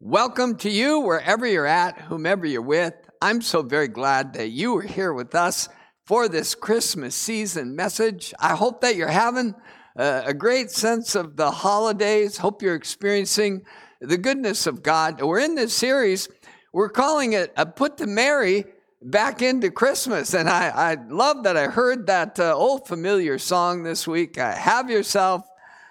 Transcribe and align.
Welcome 0.00 0.58
to 0.58 0.70
you 0.70 1.00
wherever 1.00 1.44
you're 1.44 1.66
at, 1.66 2.02
whomever 2.02 2.46
you're 2.46 2.62
with. 2.62 2.94
I'm 3.20 3.42
so 3.42 3.62
very 3.62 3.88
glad 3.88 4.34
that 4.34 4.50
you 4.50 4.76
are 4.76 4.82
here 4.82 5.12
with 5.12 5.34
us 5.34 5.68
for 6.06 6.28
this 6.28 6.54
Christmas 6.54 7.16
season 7.16 7.74
message. 7.74 8.32
I 8.38 8.54
hope 8.54 8.80
that 8.82 8.94
you're 8.94 9.08
having 9.08 9.56
a 9.96 10.32
great 10.32 10.70
sense 10.70 11.16
of 11.16 11.36
the 11.36 11.50
holidays. 11.50 12.36
Hope 12.36 12.62
you're 12.62 12.76
experiencing 12.76 13.64
the 14.00 14.16
goodness 14.16 14.68
of 14.68 14.84
God. 14.84 15.20
We're 15.20 15.40
in 15.40 15.56
this 15.56 15.74
series, 15.74 16.28
we're 16.72 16.90
calling 16.90 17.32
it 17.32 17.52
a 17.56 17.66
Put 17.66 17.96
to 17.98 18.06
Merry 18.06 18.66
back 19.02 19.42
into 19.42 19.68
Christmas. 19.68 20.32
And 20.32 20.48
I, 20.48 20.68
I 20.68 20.96
love 21.08 21.42
that 21.42 21.56
I 21.56 21.66
heard 21.66 22.06
that 22.06 22.38
uh, 22.38 22.54
old 22.54 22.86
familiar 22.86 23.36
song 23.36 23.82
this 23.82 24.06
week. 24.06 24.38
Uh, 24.38 24.54
Have 24.54 24.90
yourself 24.90 25.42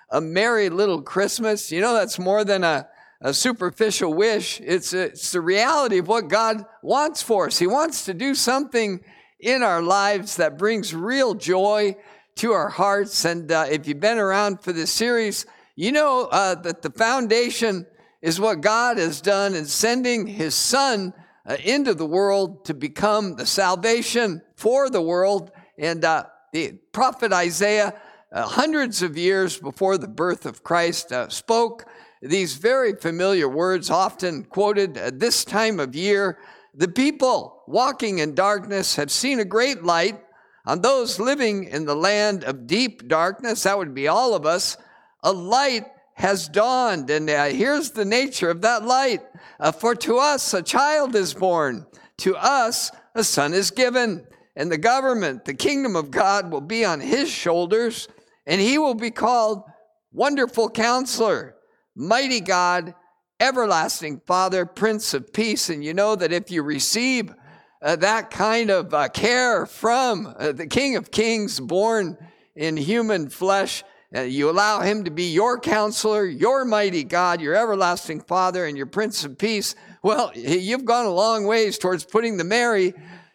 a 0.10 0.21
merry 0.21 0.70
little 0.70 1.02
Christmas. 1.02 1.74
You 1.74 1.82
know, 1.82 1.94
that's 1.94 2.18
more 2.18 2.46
than 2.46 2.64
a 2.64 2.88
a 3.21 3.34
superficial 3.34 4.13
wish. 4.13 4.61
It's, 4.61 4.93
it's 4.93 5.31
the 5.31 5.41
reality 5.41 5.98
of 5.98 6.08
what 6.08 6.27
God 6.27 6.66
wants 6.81 7.21
for 7.21 7.48
us. 7.48 7.58
He 7.58 7.67
wants 7.67 8.05
to 8.05 8.13
do 8.13 8.35
something 8.35 9.02
in 9.39 9.63
our 9.63 9.81
lives 9.81 10.38
that 10.38 10.58
brings 10.58 10.94
real 10.94 11.34
joy 11.34 11.95
to 12.35 12.52
our 12.52 12.70
hearts. 12.70 13.25
And 13.25 13.52
uh, 13.52 13.66
if 13.70 13.88
you've 13.88 13.99
been 13.99 14.20
around 14.20 14.61
for 14.61 14.72
this 14.72 14.91
series, 14.91 15.45
you 15.75 15.91
know 15.91 16.27
uh, 16.31 16.55
that 16.55 16.81
the 16.81 16.91
foundation 16.91 17.85
is 18.22 18.39
what 18.39 18.61
God 18.61 18.98
has 18.98 19.22
done 19.22 19.55
in 19.55 19.66
sending 19.66 20.27
His 20.27 20.55
Son 20.55 21.13
uh, 21.45 21.58
into 21.63 21.94
the 21.94 22.05
world 22.05 22.66
to 22.66 22.73
become 22.73 23.36
the 23.36 23.45
salvation 23.45 24.41
for 24.55 24.89
the 24.89 25.02
world. 25.02 25.52
And 25.77 26.03
uh, 26.03 26.25
the 26.52 26.73
prophet 26.91 27.31
Isaiah, 27.31 27.99
uh, 28.31 28.44
hundreds 28.44 29.02
of 29.02 29.17
years 29.17 29.58
before 29.58 29.97
the 29.97 30.08
birth 30.08 30.45
of 30.45 30.63
Christ, 30.63 31.11
uh, 31.11 31.30
spoke 31.30 31.86
these 32.21 32.55
very 32.55 32.95
familiar 32.95 33.48
words, 33.48 33.89
often 33.89 34.44
quoted 34.44 34.98
at 34.98 35.20
this 35.20 35.45
time 35.45 35.80
of 35.80 35.95
year. 35.95 36.38
The 36.73 36.88
people 36.88 37.63
walking 37.67 38.19
in 38.19 38.36
darkness 38.36 38.95
have 38.95 39.11
seen 39.11 39.39
a 39.39 39.45
great 39.45 39.83
light. 39.83 40.19
On 40.66 40.81
those 40.81 41.19
living 41.19 41.66
in 41.66 41.86
the 41.86 41.95
land 41.95 42.44
of 42.44 42.67
deep 42.67 43.08
darkness, 43.08 43.64
that 43.64 43.77
would 43.77 43.94
be 43.94 44.08
all 44.08 44.33
of 44.33 44.45
us, 44.45 44.77
a 45.23 45.31
light 45.31 45.86
has 46.16 46.50
dawned. 46.50 47.09
And 47.09 47.30
uh, 47.30 47.45
here's 47.45 47.92
the 47.92 48.03
nature 48.03 48.49
of 48.49 48.61
that 48.61 48.83
light. 48.83 49.22
Uh, 49.59 49.72
for 49.72 49.95
to 49.95 50.17
us 50.17 50.53
a 50.53 50.61
child 50.61 51.16
is 51.16 51.33
born, 51.33 51.86
to 52.17 52.36
us 52.36 52.92
a 53.16 53.23
son 53.23 53.53
is 53.53 53.72
given, 53.72 54.25
and 54.55 54.72
the 54.72 54.77
government, 54.77 55.45
the 55.45 55.53
kingdom 55.53 55.95
of 55.95 56.11
God, 56.11 56.52
will 56.52 56.61
be 56.61 56.83
on 56.83 56.99
his 56.99 57.30
shoulders, 57.30 58.08
and 58.45 58.59
he 58.59 58.77
will 58.77 58.95
be 58.95 59.11
called 59.11 59.64
Wonderful 60.11 60.70
Counselor 60.70 61.56
mighty 61.98 62.40
God, 62.40 62.94
everlasting 63.40 64.22
Father, 64.26 64.66
Prince 64.66 65.16
of 65.16 65.34
Peace. 65.34 65.70
And 65.70 65.84
you 65.84 65.94
know 65.94 66.16
that 66.16 66.31
if 66.31 66.52
you 66.52 66.62
receive 66.62 67.34
uh, 67.81 67.95
that 67.98 68.30
kind 68.30 68.70
of 68.70 68.94
uh, 68.94 69.09
care 69.09 69.66
from 69.66 70.34
uh, 70.38 70.52
the 70.52 70.67
King 70.67 70.95
of 70.95 71.09
Kings 71.09 71.59
born 71.59 72.17
in 72.56 72.78
human 72.78 73.30
flesh, 73.30 73.84
uh, 74.16 74.22
you 74.22 74.50
allow 74.50 74.80
him 74.80 75.04
to 75.06 75.12
be 75.12 75.31
your 75.34 75.59
counselor, 75.59 76.26
your 76.26 76.66
mighty 76.66 77.04
God, 77.04 77.42
your 77.42 77.56
everlasting 77.56 78.22
Father, 78.22 78.66
and 78.66 78.78
your 78.78 78.86
Prince 78.86 79.26
of 79.26 79.38
Peace. 79.38 79.76
Well, 80.04 80.32
you've 80.36 80.86
gone 80.86 81.06
a 81.06 81.14
long 81.14 81.45
ways 81.45 81.80
towards 81.80 82.06
putting 82.06 82.38
the 82.38 82.44
Merry 82.44 82.94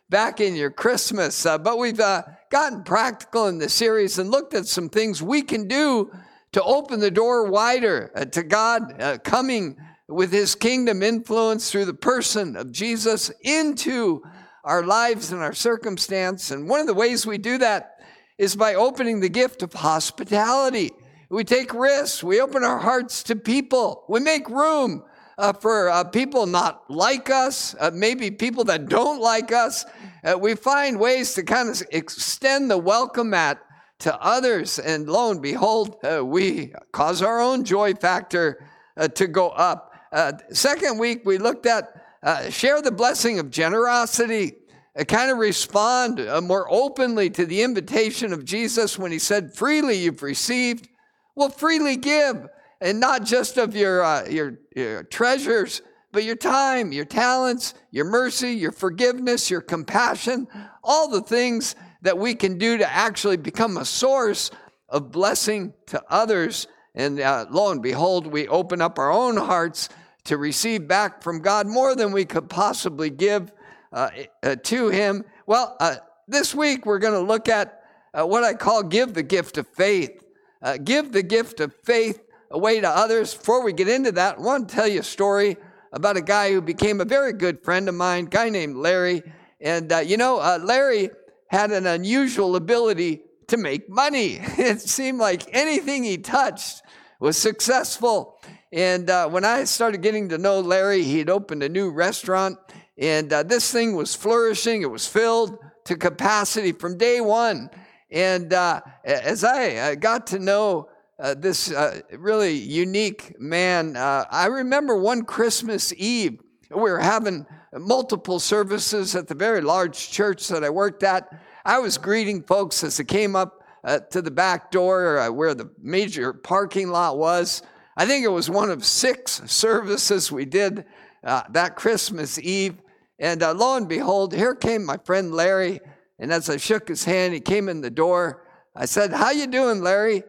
back 0.09 0.41
in 0.41 0.55
your 0.55 0.71
Christmas. 0.71 1.45
Uh, 1.45 1.59
but 1.59 1.79
we've 1.79 2.01
uh, 2.01 2.23
gotten 2.51 2.85
practical 2.85 3.49
in 3.49 3.59
the 3.59 3.69
series 3.69 4.19
and 4.19 4.31
looked 4.31 4.55
at 4.55 4.67
some 4.67 4.89
things 4.89 5.21
we 5.21 5.43
can 5.43 5.67
do 5.67 6.13
to 6.53 6.63
open 6.63 7.01
the 7.01 7.11
door 7.11 7.51
wider 7.51 8.13
uh, 8.15 8.25
to 8.27 8.43
God 8.43 9.01
uh, 9.01 9.19
coming 9.19 9.77
with 10.09 10.33
his 10.33 10.55
kingdom 10.55 11.03
influence 11.03 11.71
through 11.71 11.87
the 11.87 11.95
person 11.95 12.57
of 12.57 12.73
Jesus 12.73 13.31
into 13.43 14.23
our 14.65 14.85
lives 14.85 15.33
and 15.33 15.41
our 15.41 15.55
circumstance. 15.55 16.51
And 16.51 16.69
one 16.69 16.81
of 16.81 16.87
the 16.87 16.95
ways 16.95 17.27
we 17.27 17.39
do 17.39 17.59
that 17.59 17.97
is 18.39 18.55
by 18.55 18.75
opening 18.75 19.21
the 19.21 19.29
gift 19.29 19.63
of 19.63 19.73
hospitality. 19.73 20.91
We 21.31 21.45
take 21.45 21.73
risks, 21.73 22.23
we 22.23 22.41
open 22.41 22.63
our 22.63 22.79
hearts 22.79 23.23
to 23.25 23.37
people, 23.37 24.05
we 24.09 24.21
make 24.21 24.49
room 24.51 25.03
uh, 25.39 25.55
for 25.55 25.89
uh, 25.89 26.05
people 26.05 26.45
not 26.45 26.91
like 26.91 27.31
us, 27.31 27.75
uh, 27.81 27.91
maybe 27.95 28.31
people 28.31 28.65
that 28.65 28.89
don't 28.89 29.21
like 29.21 29.51
us. 29.51 29.87
Uh, 30.23 30.37
we 30.39 30.55
find 30.55 31.01
ways 31.01 31.33
to 31.35 31.43
kind 31.43 31.71
of 31.71 31.83
extend 31.91 32.71
the 32.71 32.77
welcome 32.77 33.31
mat 33.31 33.59
to 34.03 34.21
others. 34.21 34.79
And 34.79 35.09
lo 35.09 35.31
and 35.31 35.41
behold, 35.41 35.97
uh, 36.05 36.25
we 36.25 36.73
cause 36.93 37.23
our 37.23 37.41
own 37.41 37.65
joy 37.65 37.95
factor 37.95 38.65
uh, 38.97 39.09
to 39.09 39.27
go 39.27 39.49
up. 39.49 39.95
Uh, 40.13 40.33
second 40.51 40.99
week, 40.99 41.23
we 41.25 41.39
looked 41.39 41.67
at 41.67 42.03
uh, 42.23 42.51
share 42.51 42.81
the 42.83 42.93
blessing 42.93 43.39
of 43.39 43.51
generosity, 43.51 44.55
uh, 44.97 45.05
kind 45.05 45.31
of 45.31 45.39
respond 45.39 46.21
uh, 46.21 46.41
more 46.41 46.67
openly 46.71 47.31
to 47.31 47.47
the 47.47 47.63
invitation 47.63 48.33
of 48.33 48.45
Jesus 48.45 48.99
when 48.99 49.11
he 49.11 49.19
said, 49.19 49.55
Freely 49.55 49.97
you've 49.97 50.23
received, 50.23 50.89
well, 51.35 51.49
freely 51.49 51.97
give. 51.97 52.49
And 52.81 52.99
not 52.99 53.25
just 53.25 53.59
of 53.59 53.77
your, 53.77 54.27
your, 54.29 54.59
your 54.75 55.05
treasures, 55.05 55.83
but 56.11 56.25
your 56.25 56.37
time, 56.37 56.93
your 56.93 57.05
talents, 57.05 57.75
your 57.93 58.05
mercy, 58.05 58.53
your 58.53 58.73
forgiveness, 58.73 59.49
your 59.51 59.61
compassion, 59.61 60.49
all 60.83 61.09
the 61.09 61.23
things 61.23 61.77
that 62.03 62.19
we 62.19 62.35
can 62.35 62.59
do 62.59 62.79
to 62.79 62.93
actually 62.93 63.37
become 63.37 63.77
a 63.77 63.85
source 63.85 64.51
of 64.89 65.11
blessing 65.11 65.73
to 65.87 66.03
others. 66.09 66.67
And 66.95 67.19
uh, 67.19 67.47
lo 67.51 67.71
and 67.71 67.83
behold, 67.83 68.27
we 68.27 68.47
open 68.49 68.83
up 68.83 68.99
our 68.99 69.11
own 69.11 69.37
hearts 69.37 69.89
to 70.25 70.37
receive 70.37 70.87
back 70.87 71.23
from 71.23 71.41
God 71.41 71.67
more 71.67 71.97
than 71.97 72.13
we 72.13 72.25
could 72.25 72.51
possibly 72.51 73.09
give 73.09 73.51
uh, 73.93 74.11
uh, 74.43 74.57
to 74.65 74.89
Him. 74.89 75.25
Well, 75.47 75.77
uh, 75.81 75.97
this 76.29 76.55
week 76.55 76.87
we're 76.87 76.99
going 76.99 77.15
to 77.15 77.21
look 77.21 77.49
at 77.49 77.83
uh, 78.15 78.27
what 78.27 78.45
I 78.45 78.55
call 78.55 78.83
give 78.83 79.15
the 79.15 79.23
gift 79.23 79.57
of 79.57 79.67
faith. 79.69 80.23
Uh, 80.61 80.77
give 80.77 81.11
the 81.11 81.23
gift 81.23 81.61
of 81.61 81.75
faith 81.85 82.23
away 82.51 82.81
to 82.81 82.89
others. 82.89 83.35
Before 83.35 83.65
we 83.65 83.73
get 83.73 83.89
into 83.89 84.13
that, 84.13 84.39
I 84.39 84.41
want 84.41 84.69
to 84.69 84.75
tell 84.75 84.87
you 84.87 85.01
a 85.01 85.05
story 85.05 85.57
about 85.93 86.17
a 86.17 86.23
guy 86.23 86.53
who 86.53 86.61
became 86.61 87.01
a 87.01 87.05
very 87.05 87.33
good 87.33 87.65
friend 87.65 87.89
of 87.89 87.95
mine, 87.95 88.27
guy 88.27 88.49
named 88.49 88.77
Larry. 88.77 89.23
And 89.61 89.93
you 90.07 90.17
know, 90.17 90.37
Larry 90.63 91.11
had 91.53 91.71
an 91.71 91.87
unusual 91.87 92.57
ability 92.57 93.21
to 93.47 93.59
make 93.59 93.89
money. 93.89 94.41
It 94.59 94.81
seemed 94.81 95.19
like 95.19 95.43
anything 95.55 96.03
he 96.03 96.17
touched 96.17 96.83
was 97.21 97.37
successful. 97.37 98.43
And 98.73 99.11
uh, 99.11 99.29
when 99.29 99.45
I 99.45 99.65
started 99.65 100.01
getting 100.01 100.31
to 100.31 100.39
know 100.39 100.61
Larry, 100.61 101.03
he 101.05 101.19
had 101.19 101.29
opened 101.29 101.63
a 101.63 101.69
new 101.69 101.91
restaurant, 101.91 102.59
and 102.97 103.31
uh, 103.31 103.43
this 103.43 103.71
thing 103.71 103.95
was 103.95 104.15
flourishing. 104.15 104.81
It 104.81 104.91
was 104.91 105.07
filled 105.07 105.59
to 105.85 105.97
capacity 105.97 106.73
from 106.73 106.97
day 106.97 107.21
one. 107.21 107.69
And 108.11 108.53
uh, 108.55 108.81
as 109.05 109.45
I 109.45 109.75
uh, 109.75 109.95
got 109.97 110.27
to 110.29 110.39
know 110.39 110.89
uh, 111.19 111.35
this 111.35 111.71
uh, 111.71 112.01
really 112.17 112.55
unique 112.55 113.39
man, 113.39 113.97
I 113.97 114.47
remember 114.47 114.97
one 114.97 115.23
Christmas 115.25 115.93
Eve, 115.97 116.41
we 116.71 116.81
were 116.81 116.99
having 116.99 117.47
multiple 117.79 118.39
services 118.39 119.15
at 119.15 119.29
the 119.29 119.35
very 119.35 119.61
large 119.61 120.11
church 120.11 120.49
that 120.49 120.65
I 120.65 120.71
worked 120.71 121.03
at. 121.03 121.29
I 121.65 121.79
was 121.79 121.97
greeting 121.97 122.43
folks 122.43 122.85
as 122.85 122.97
they 122.97 123.05
came 123.05 123.35
up 123.35 123.63
uh, 123.85 124.01
to 124.11 124.23
the 124.23 124.31
back 124.31 124.71
door 124.71 125.19
uh, 125.19 125.31
where 125.31 125.55
the 125.55 125.71
major 125.81 126.33
parking 126.33 126.89
lot 126.89 127.19
was. 127.19 127.63
I 127.97 128.07
think 128.07 128.25
it 128.25 128.29
was 128.29 128.49
one 128.49 128.71
of 128.71 128.85
six 128.85 129.43
services 129.47 130.31
we 130.31 130.45
did 130.45 130.85
uh, 131.25 131.43
that 131.51 131.77
Christmas 131.77 132.39
Eve. 132.39 132.77
And 133.19 133.43
uh, 133.43 133.55
lo 133.55 133.77
and 133.77 133.89
behold, 133.89 134.35
here 134.35 134.55
came 134.55 134.85
my 134.85 134.99
friend 135.05 135.33
Larry. 135.33 135.81
And 136.19 136.33
as 136.33 136.49
I 136.49 136.57
shook 136.57 136.89
his 136.89 137.05
hand, 137.05 137.35
he 137.35 137.41
came 137.41 137.69
in 137.69 137.81
the 137.81 137.91
door. 137.91 138.45
I 138.75 138.87
said, 138.87 139.13
"How 139.13 139.31
you 139.31 139.47
doing, 139.47 139.83
Larry?" 139.83 140.25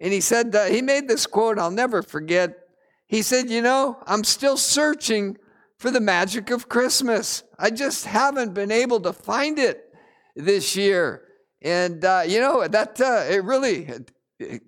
And 0.00 0.12
he 0.12 0.20
said, 0.20 0.54
uh, 0.54 0.64
he 0.64 0.82
made 0.82 1.06
this 1.06 1.26
quote 1.26 1.58
I'll 1.58 1.70
never 1.70 2.02
forget. 2.02 2.56
He 3.06 3.22
said, 3.22 3.50
"You 3.50 3.62
know, 3.62 3.98
I'm 4.06 4.24
still 4.24 4.56
searching 4.56 5.36
for 5.82 5.90
the 5.90 6.00
magic 6.00 6.50
of 6.50 6.68
Christmas. 6.68 7.42
I 7.58 7.70
just 7.70 8.06
haven't 8.06 8.54
been 8.54 8.70
able 8.70 9.00
to 9.00 9.12
find 9.12 9.58
it 9.58 9.92
this 10.36 10.76
year. 10.76 11.24
And, 11.60 12.04
uh, 12.04 12.22
you 12.24 12.38
know, 12.38 12.68
that 12.68 13.00
uh, 13.00 13.24
it 13.28 13.42
really 13.42 13.88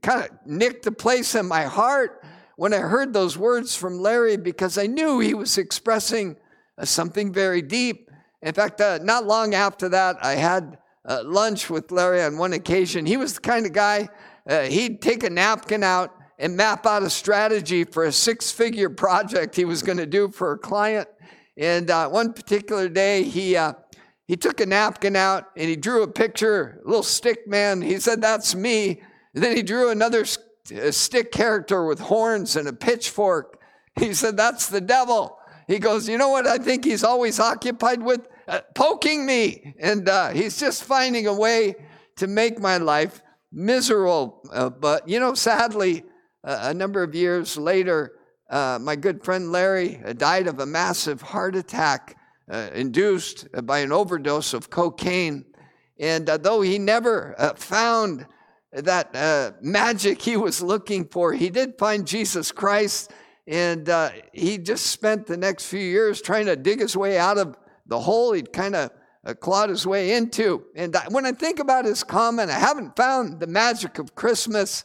kind 0.03 0.25
of 0.25 0.31
nicked 0.45 0.85
the 0.85 0.91
place 0.91 1.37
in 1.37 1.47
my 1.47 1.63
heart 1.63 2.21
when 2.57 2.75
I 2.75 2.79
heard 2.79 3.13
those 3.13 3.39
words 3.39 3.77
from 3.77 4.01
Larry 4.01 4.37
because 4.37 4.77
I 4.77 4.87
knew 4.89 5.21
he 5.21 5.35
was 5.35 5.57
expressing 5.57 6.37
uh, 6.77 6.85
something 6.85 7.33
very 7.33 7.63
deep. 7.63 8.11
In 8.43 8.53
fact, 8.53 8.81
uh, 8.81 8.99
not 9.01 9.25
long 9.25 9.55
after 9.55 9.89
that, 9.91 10.17
I 10.21 10.35
had 10.35 10.79
uh, 11.05 11.23
lunch 11.25 11.71
with 11.71 11.93
Larry 11.93 12.23
on 12.23 12.39
one 12.39 12.55
occasion. 12.55 13.07
He 13.07 13.17
was 13.17 13.35
the 13.35 13.41
kind 13.41 13.67
of 13.67 13.73
guy, 13.73 14.09
uh, 14.49 14.63
he'd 14.63 15.01
take 15.01 15.23
a 15.23 15.31
napkin 15.31 15.85
out 15.85 16.14
and 16.39 16.57
map 16.57 16.87
out 16.87 17.03
a 17.03 17.11
strategy 17.11 17.85
for 17.85 18.05
a 18.05 18.13
six 18.13 18.51
figure 18.51 18.91
project 18.91 19.57
he 19.57 19.65
was 19.65 19.83
going 19.83 19.99
to 19.99 20.07
do 20.07 20.29
for 20.29 20.53
a 20.53 20.59
client. 20.59 21.09
And 21.57 21.91
uh, 21.91 22.09
one 22.09 22.33
particular 22.33 22.89
day, 22.89 23.23
he, 23.23 23.57
uh, 23.57 23.75
he 24.27 24.37
took 24.37 24.61
a 24.61 24.67
napkin 24.67 25.17
out 25.17 25.51
and 25.57 25.69
he 25.69 25.77
drew 25.77 26.03
a 26.03 26.09
picture, 26.09 26.81
a 26.85 26.89
little 26.89 27.03
stick 27.03 27.47
man. 27.47 27.83
He 27.83 28.01
said, 28.01 28.21
That's 28.21 28.55
me. 28.55 29.03
And 29.35 29.43
then 29.43 29.57
he 29.57 29.63
drew 29.63 29.91
another 29.91 30.25
stick 30.25 31.31
character 31.31 31.85
with 31.85 32.01
horns 32.01 32.57
and 32.57 32.67
a 32.69 32.73
pitchfork. 32.73 33.61
He 33.99 34.15
said, 34.15 34.37
That's 34.37 34.69
the 34.69 34.81
devil. 34.81 35.39
He 35.69 35.79
goes, 35.79 36.09
You 36.09 36.19
know 36.19 36.31
what 36.31 36.47
I 36.47 36.59
think 36.59 36.85
he's 36.85 37.05
always 37.05 37.39
occupied 37.39 38.03
with? 38.03 38.29
Uh, 38.47 38.61
poking 38.75 39.25
me. 39.25 39.75
And 39.79 40.09
uh, 40.09 40.31
he's 40.31 40.59
just 40.59 40.85
finding 40.85 41.27
a 41.27 41.35
way 41.35 41.77
to 42.17 42.27
make 42.27 42.59
my 42.59 42.77
life 42.77 43.23
miserable. 43.53 44.43
Uh, 44.53 44.71
but, 44.71 45.09
you 45.09 45.19
know, 45.19 45.35
sadly, 45.35 46.05
a 46.45 46.75
number 46.75 47.03
of 47.03 47.15
years 47.15 47.57
later, 47.57 48.13
uh, 48.51 48.79
my 48.81 48.95
good 48.95 49.25
friend 49.25 49.51
Larry 49.51 50.01
uh, 50.05 50.13
died 50.13 50.47
of 50.47 50.61
a 50.61 50.67
massive 50.67 51.23
heart 51.23 51.57
attack 51.57 52.17
uh, 52.51 52.69
induced 52.75 53.49
by 53.65 53.79
an 53.79 53.91
overdose 53.91 54.53
of 54.53 54.69
cocaine. 54.69 55.45
And 55.99 56.27
though 56.27 56.61
he 56.61 56.79
never 56.79 57.35
found 57.57 58.27
that 58.73 59.63
magic 59.63 60.21
he 60.21 60.37
was 60.37 60.61
looking 60.61 61.07
for, 61.07 61.33
he 61.33 61.49
did 61.51 61.79
find 61.79 62.07
Jesus 62.07 62.51
Christ. 62.51 63.13
And 63.47 63.89
he 64.33 64.59
just 64.59 64.87
spent 64.87 65.27
the 65.27 65.37
next 65.37 65.67
few 65.67 65.81
years 65.81 66.21
trying 66.21 66.47
to 66.47 66.57
dig 66.57 66.81
his 66.81 66.97
way 66.97 67.17
out 67.17 67.39
of 67.39 67.57
the 67.87 68.01
hole 68.01 68.33
he'd 68.33 68.53
kind 68.53 68.75
of 68.75 68.91
uh, 69.25 69.35
clawed 69.35 69.71
his 69.71 69.87
way 69.87 70.13
into. 70.15 70.65
And 70.75 70.95
when 71.11 71.25
I 71.25 71.33
think 71.33 71.59
about 71.59 71.85
his 71.85 72.05
comment, 72.05 72.51
I 72.51 72.59
haven't 72.59 72.97
found 72.97 73.41
the 73.41 73.47
magic 73.47 73.99
of 73.99 74.15
Christmas. 74.15 74.85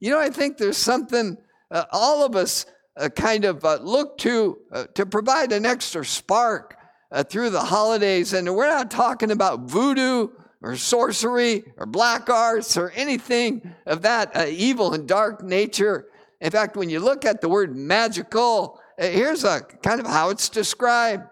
You 0.00 0.10
know, 0.10 0.18
I 0.18 0.28
think 0.28 0.58
there's 0.58 0.76
something 0.76 1.38
uh, 1.70 1.84
all 1.90 2.24
of 2.24 2.36
us 2.36 2.66
uh, 2.96 3.08
kind 3.08 3.44
of 3.44 3.64
uh, 3.64 3.78
look 3.82 4.18
to 4.18 4.58
uh, 4.72 4.84
to 4.94 5.06
provide 5.06 5.52
an 5.52 5.66
extra 5.66 6.04
spark 6.04 6.76
uh, 7.10 7.24
through 7.24 7.50
the 7.50 7.60
holidays. 7.60 8.32
And 8.32 8.54
we're 8.54 8.68
not 8.68 8.90
talking 8.90 9.30
about 9.30 9.62
voodoo 9.62 10.28
or 10.62 10.76
sorcery 10.76 11.64
or 11.76 11.86
black 11.86 12.28
arts 12.28 12.76
or 12.76 12.90
anything 12.90 13.74
of 13.86 14.02
that 14.02 14.48
evil 14.48 14.94
and 14.94 15.06
dark 15.06 15.42
nature. 15.42 16.06
In 16.40 16.50
fact, 16.50 16.76
when 16.76 16.90
you 16.90 17.00
look 17.00 17.24
at 17.24 17.40
the 17.40 17.48
word 17.48 17.76
magical, 17.76 18.80
here's 18.98 19.44
a 19.44 19.60
kind 19.82 20.00
of 20.00 20.06
how 20.06 20.30
it's 20.30 20.48
described 20.48 21.24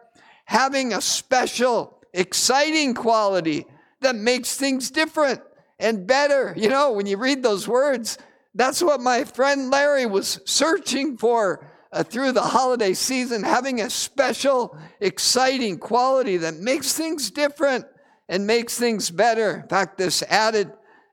having 0.46 0.93
a 0.93 1.00
special, 1.00 1.99
exciting 2.12 2.94
quality 2.94 3.66
that 4.00 4.14
makes 4.14 4.56
things 4.56 4.90
different 4.90 5.40
and 5.78 6.06
better. 6.06 6.55
You 6.56 6.69
know, 6.69 6.93
when 6.93 7.06
you 7.06 7.16
read 7.16 7.43
those 7.43 7.66
words, 7.66 8.19
that's 8.55 8.83
what 8.83 9.01
my 9.01 9.25
friend 9.25 9.71
Larry 9.71 10.06
was 10.06 10.41
searching 10.45 11.17
for 11.17 11.71
uh, 11.93 12.03
through 12.03 12.33
the 12.33 12.43
holiday 12.43 12.93
season, 12.93 13.43
having 13.43 13.81
a 13.81 13.91
special, 13.91 14.77
exciting 15.01 15.79
quality 15.79 16.37
that 16.39 16.56
makes 16.56 16.93
things 16.93 17.31
different 17.31 17.85
and 18.29 18.47
makes 18.47 18.79
things 18.79 19.11
better. 19.11 19.61
In 19.62 19.69
fact, 19.69 19.99
this 19.99 20.23
added 20.25 20.73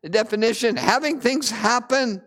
definition 0.10 0.76
having 0.76 1.20
things 1.20 1.52
happen 1.52 2.22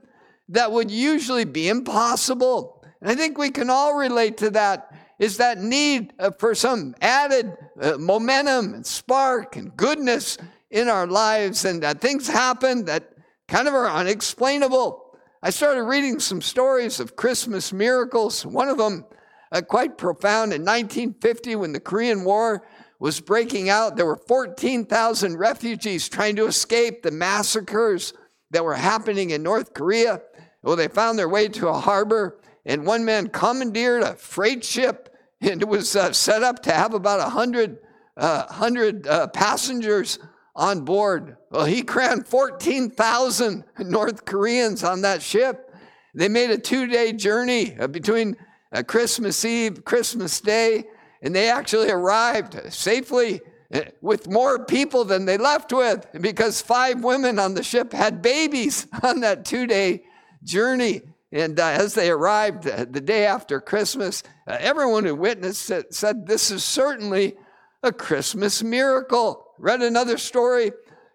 that 0.49 0.71
would 0.71 0.91
usually 0.91 1.45
be 1.45 1.69
impossible. 1.69 2.85
And 3.01 3.11
I 3.11 3.15
think 3.15 3.39
we 3.39 3.51
can 3.51 3.71
all 3.71 3.97
relate 3.97 4.37
to 4.39 4.51
that 4.51 4.91
is 5.19 5.37
that 5.39 5.59
need 5.59 6.13
uh, 6.19 6.31
for 6.39 6.55
some 6.55 6.95
added 7.01 7.57
uh, 7.81 7.97
momentum 7.99 8.75
and 8.75 8.85
spark 8.85 9.57
and 9.57 9.77
goodness 9.77 10.39
in 10.71 10.89
our 10.89 11.07
lives, 11.07 11.65
and 11.65 11.83
that 11.85 12.01
things 12.01 12.27
happen 12.27 12.85
that 12.87 13.13
kind 13.47 13.69
of 13.69 13.75
are 13.75 13.89
unexplainable. 13.89 15.04
I 15.47 15.51
started 15.51 15.83
reading 15.83 16.21
some 16.21 16.41
stories 16.41 17.01
of 17.01 17.17
Christmas 17.17 17.71
miracles. 17.71 18.47
One 18.47 18.71
of 18.71 18.79
them, 18.79 19.05
uh, 19.53 19.61
quite 19.61 19.99
profound, 19.99 20.55
in 20.55 20.63
1950 20.63 21.57
when 21.57 21.75
the 21.75 21.81
Korean 21.81 22.25
War 22.25 22.67
was 22.99 23.21
breaking 23.21 23.69
out, 23.69 23.95
there 23.95 24.07
were 24.07 24.17
14,000 24.17 25.37
refugees 25.37 26.09
trying 26.09 26.37
to 26.37 26.47
escape 26.47 27.03
the 27.03 27.11
massacres 27.11 28.15
that 28.53 28.65
were 28.65 28.75
happening 28.75 29.31
in 29.31 29.43
North 29.43 29.75
Korea. 29.75 30.23
Well, 30.63 30.77
they 30.77 30.89
found 30.89 31.19
their 31.19 31.29
way 31.29 31.49
to 31.49 31.69
a 31.69 31.75
harbor 31.75 32.41
and 32.65 32.87
one 32.87 33.05
man 33.05 33.29
commandeered 33.29 34.03
a 34.03 34.15
freight 34.15 34.65
ship, 34.65 35.15
and 35.43 35.61
it 35.61 35.69
was 35.69 35.95
uh, 35.95 36.15
set 36.15 36.43
up 36.43 36.63
to 36.63 36.73
have 36.73 36.95
about 36.95 37.21
100, 37.21 37.77
uh, 38.17 38.47
100 38.47 39.07
uh, 39.07 39.27
passengers 39.27 40.19
on 40.55 40.85
board. 40.85 41.37
Well, 41.51 41.65
he 41.65 41.83
crammed 41.83 42.29
14,000 42.29 43.65
North 43.81 44.25
Koreans 44.25 44.85
on 44.85 45.03
that 45.03 45.23
ship. 45.23 45.75
They 46.15 46.29
made 46.29 46.51
a 46.51 46.59
two 46.59 46.87
day 46.87 47.13
journey 47.13 47.77
uh, 47.79 47.89
between 47.89 48.37
uh, 48.73 48.83
Christmas 48.83 49.45
Eve, 49.45 49.85
Christmas 49.85 50.41
Day, 50.41 50.85
and 51.23 51.35
they 51.35 51.51
actually 51.51 51.91
arrived 51.91 52.73
safely 52.73 53.41
uh, 53.73 53.81
with 54.01 54.29
more 54.29 54.65
people 54.65 55.05
than 55.05 55.25
they 55.25 55.39
left 55.39 55.73
with 55.73 56.07
because 56.21 56.63
five 56.63 57.03
women 57.03 57.39
on 57.39 57.55
the 57.55 57.63
ship 57.63 57.93
had 57.93 58.23
babies 58.23 58.87
on 59.03 59.21
that 59.21 59.45
two 59.45 59.67
day 59.67 60.05
journey. 60.45 61.03
And 61.33 61.59
uh, 61.59 61.67
as 61.67 61.95
they 61.95 62.11
arrived 62.11 62.69
uh, 62.69 62.87
the 62.89 63.01
day 63.01 63.27
after 63.27 63.61
Christmas, 63.61 64.23
uh, 64.47 64.57
everyone 64.61 65.05
who 65.05 65.17
witnessed 65.17 65.69
it 65.71 65.93
said, 65.93 66.29
This 66.29 66.53
is 66.53 66.63
certainly 66.63 67.35
a 67.83 67.93
Christmas 67.93 68.63
miracle. 68.63 69.44
Read 69.65 69.81
another 69.81 70.19
story. 70.19 70.67
A 70.67 70.73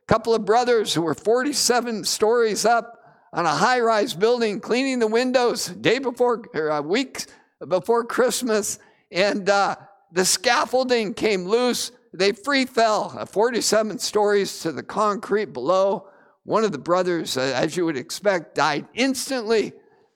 couple 0.07 0.33
of 0.33 0.43
brothers 0.43 0.91
who 0.91 1.03
were 1.03 1.13
47 1.13 2.03
stories 2.03 2.65
up 2.65 2.99
on 3.31 3.45
a 3.45 3.49
high 3.49 3.79
rise 3.79 4.15
building 4.15 4.59
cleaning 4.59 4.97
the 4.97 5.05
windows 5.05 5.67
day 5.67 5.99
before, 5.99 6.41
or 6.55 6.71
uh, 6.71 6.81
weeks 6.81 7.27
before 7.67 8.03
Christmas. 8.05 8.79
And 9.11 9.47
uh, 9.47 9.75
the 10.11 10.25
scaffolding 10.25 11.13
came 11.13 11.45
loose. 11.45 11.91
They 12.11 12.31
free 12.31 12.65
fell 12.65 13.15
uh, 13.15 13.25
47 13.27 13.99
stories 13.99 14.61
to 14.61 14.71
the 14.71 14.81
concrete 14.81 15.53
below. 15.53 16.07
One 16.43 16.63
of 16.63 16.71
the 16.71 16.79
brothers, 16.79 17.37
as 17.37 17.77
you 17.77 17.85
would 17.85 17.97
expect, 17.97 18.55
died 18.55 18.87
instantly. 18.95 19.73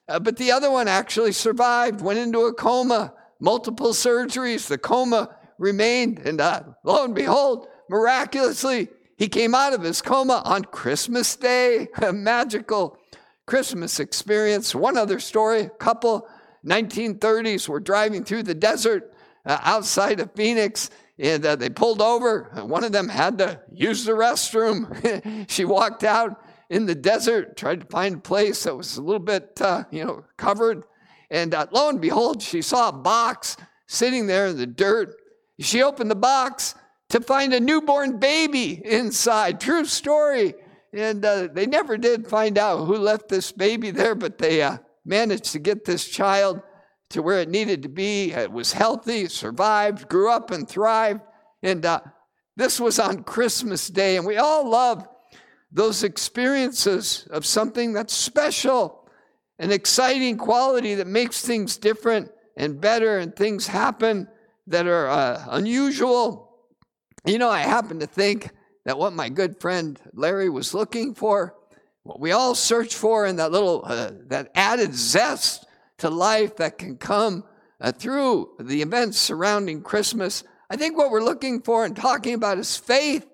Uh, 0.08 0.18
but 0.18 0.38
the 0.38 0.50
other 0.50 0.72
one 0.72 0.88
actually 0.88 1.30
survived, 1.30 2.00
went 2.00 2.18
into 2.18 2.46
a 2.46 2.52
coma, 2.52 3.14
multiple 3.38 3.92
surgeries. 3.92 4.66
The 4.66 4.76
coma 4.76 5.36
remained, 5.56 6.18
and 6.18 6.40
uh, 6.40 6.64
lo 6.82 7.04
and 7.04 7.14
behold, 7.14 7.68
miraculously, 7.88 8.88
he 9.16 9.28
came 9.28 9.54
out 9.54 9.72
of 9.72 9.82
his 9.82 10.02
coma 10.02 10.42
on 10.44 10.64
Christmas 10.64 11.36
Day. 11.36 11.88
A 12.02 12.12
magical 12.12 12.98
Christmas 13.46 14.00
experience. 14.00 14.74
One 14.74 14.96
other 14.96 15.20
story 15.20 15.62
a 15.62 15.68
couple, 15.68 16.28
1930s, 16.64 17.68
were 17.68 17.80
driving 17.80 18.24
through 18.24 18.44
the 18.44 18.54
desert 18.54 19.12
uh, 19.46 19.58
outside 19.62 20.20
of 20.20 20.32
Phoenix. 20.34 20.90
And 21.18 21.44
uh, 21.46 21.56
they 21.56 21.68
pulled 21.68 22.02
over. 22.02 22.50
One 22.64 22.82
of 22.82 22.92
them 22.92 23.08
had 23.08 23.38
to 23.38 23.60
use 23.72 24.04
the 24.04 24.12
restroom. 24.12 25.46
she 25.50 25.64
walked 25.64 26.02
out 26.02 26.42
in 26.70 26.86
the 26.86 26.94
desert, 26.94 27.56
tried 27.56 27.80
to 27.82 27.86
find 27.86 28.16
a 28.16 28.20
place 28.20 28.64
that 28.64 28.74
was 28.74 28.96
a 28.96 29.02
little 29.02 29.20
bit, 29.20 29.60
uh, 29.60 29.84
you 29.90 30.04
know, 30.04 30.24
covered. 30.36 30.84
And 31.30 31.54
uh, 31.54 31.66
lo 31.70 31.88
and 31.88 32.00
behold, 32.00 32.42
she 32.42 32.62
saw 32.62 32.88
a 32.88 32.92
box 32.92 33.56
sitting 33.86 34.26
there 34.26 34.48
in 34.48 34.56
the 34.56 34.66
dirt. 34.66 35.14
She 35.60 35.82
opened 35.82 36.10
the 36.10 36.16
box 36.16 36.74
to 37.10 37.20
find 37.20 37.52
a 37.52 37.60
newborn 37.60 38.18
baby 38.18 38.80
inside. 38.84 39.60
True 39.60 39.84
story. 39.84 40.54
And 40.92 41.24
uh, 41.24 41.48
they 41.52 41.66
never 41.66 41.96
did 41.96 42.26
find 42.26 42.56
out 42.56 42.84
who 42.84 42.96
left 42.96 43.28
this 43.28 43.50
baby 43.52 43.90
there, 43.90 44.14
but 44.14 44.38
they 44.38 44.62
uh, 44.62 44.78
managed 45.04 45.52
to 45.52 45.58
get 45.58 45.84
this 45.84 46.08
child 46.08 46.62
to 47.10 47.22
where 47.22 47.40
it 47.40 47.48
needed 47.48 47.82
to 47.82 47.88
be. 47.88 48.32
It 48.32 48.50
was 48.50 48.72
healthy, 48.72 49.28
survived, 49.28 50.08
grew 50.08 50.30
up, 50.30 50.50
and 50.50 50.68
thrived. 50.68 51.20
And 51.62 51.84
uh, 51.84 52.00
this 52.56 52.80
was 52.80 52.98
on 52.98 53.24
Christmas 53.24 53.88
Day. 53.88 54.16
And 54.16 54.26
we 54.26 54.36
all 54.36 54.68
love 54.68 55.06
those 55.72 56.04
experiences 56.04 57.26
of 57.30 57.44
something 57.44 57.92
that's 57.92 58.14
special, 58.14 59.08
an 59.58 59.72
exciting 59.72 60.36
quality 60.38 60.94
that 60.94 61.06
makes 61.08 61.44
things 61.44 61.76
different 61.76 62.30
and 62.56 62.80
better, 62.80 63.18
and 63.18 63.34
things 63.34 63.66
happen 63.66 64.28
that 64.68 64.86
are 64.86 65.08
uh, 65.08 65.44
unusual. 65.50 66.43
You 67.26 67.38
know, 67.38 67.48
I 67.48 67.60
happen 67.60 68.00
to 68.00 68.06
think 68.06 68.50
that 68.84 68.98
what 68.98 69.14
my 69.14 69.30
good 69.30 69.58
friend 69.58 69.98
Larry 70.12 70.50
was 70.50 70.74
looking 70.74 71.14
for, 71.14 71.54
what 72.02 72.20
we 72.20 72.32
all 72.32 72.54
search 72.54 72.94
for 72.94 73.24
in 73.24 73.36
that 73.36 73.50
little, 73.50 73.82
uh, 73.86 74.10
that 74.26 74.50
added 74.54 74.94
zest 74.94 75.64
to 75.98 76.10
life 76.10 76.56
that 76.56 76.76
can 76.76 76.98
come 76.98 77.44
uh, 77.80 77.92
through 77.92 78.50
the 78.60 78.82
events 78.82 79.18
surrounding 79.18 79.80
Christmas. 79.80 80.44
I 80.68 80.76
think 80.76 80.98
what 80.98 81.10
we're 81.10 81.22
looking 81.22 81.62
for 81.62 81.86
and 81.86 81.96
talking 81.96 82.34
about 82.34 82.58
is 82.58 82.76
faith. 82.76 83.26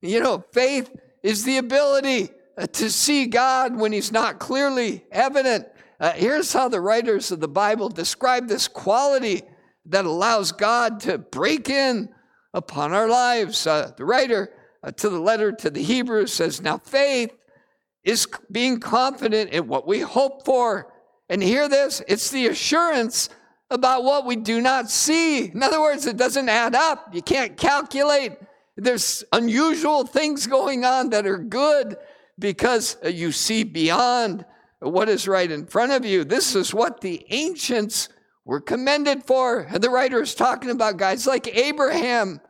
You 0.00 0.20
know, 0.20 0.42
faith 0.52 0.90
is 1.22 1.44
the 1.44 1.58
ability 1.58 2.30
uh, 2.56 2.66
to 2.66 2.90
see 2.90 3.26
God 3.26 3.76
when 3.76 3.92
He's 3.92 4.10
not 4.10 4.38
clearly 4.38 5.04
evident. 5.12 5.68
Uh, 6.00 6.12
here's 6.12 6.50
how 6.50 6.70
the 6.70 6.80
writers 6.80 7.30
of 7.30 7.40
the 7.40 7.48
Bible 7.48 7.90
describe 7.90 8.48
this 8.48 8.68
quality 8.68 9.42
that 9.84 10.06
allows 10.06 10.50
God 10.50 11.00
to 11.00 11.18
break 11.18 11.68
in 11.68 12.08
upon 12.54 12.94
our 12.94 13.08
lives. 13.08 13.66
Uh, 13.66 13.92
the 13.96 14.06
writer 14.06 14.50
uh, 14.82 14.90
to 14.92 15.10
the 15.10 15.20
letter 15.20 15.52
to 15.52 15.68
the 15.68 15.82
Hebrews 15.82 16.32
says, 16.32 16.62
Now 16.62 16.78
faith 16.78 17.36
is 18.02 18.26
being 18.50 18.80
confident 18.80 19.50
in 19.50 19.68
what 19.68 19.86
we 19.86 20.00
hope 20.00 20.46
for. 20.46 20.90
And 21.28 21.42
hear 21.42 21.68
this 21.68 22.02
it's 22.08 22.30
the 22.30 22.46
assurance 22.46 23.28
about 23.70 24.04
what 24.04 24.24
we 24.24 24.36
do 24.36 24.62
not 24.62 24.90
see. 24.90 25.46
In 25.46 25.62
other 25.62 25.80
words, 25.80 26.06
it 26.06 26.16
doesn't 26.16 26.48
add 26.48 26.74
up. 26.74 27.14
You 27.14 27.20
can't 27.20 27.56
calculate 27.58 28.32
there's 28.76 29.24
unusual 29.32 30.04
things 30.04 30.46
going 30.46 30.84
on 30.84 31.10
that 31.10 31.26
are 31.26 31.38
good 31.38 31.96
because 32.38 32.96
uh, 33.04 33.08
you 33.08 33.30
see 33.30 33.62
beyond 33.62 34.44
what 34.80 35.08
is 35.08 35.28
right 35.28 35.50
in 35.50 35.66
front 35.66 35.92
of 35.92 36.04
you. 36.04 36.24
This 36.24 36.54
is 36.56 36.74
what 36.74 37.00
the 37.00 37.24
ancients 37.30 38.08
were 38.44 38.60
commended 38.60 39.24
for. 39.24 39.60
And 39.60 39.82
the 39.82 39.90
writer 39.90 40.22
is 40.22 40.34
talking 40.34 40.70
about 40.70 40.96
guys 40.96 41.26
like 41.26 41.48
Abraham, 41.56 42.40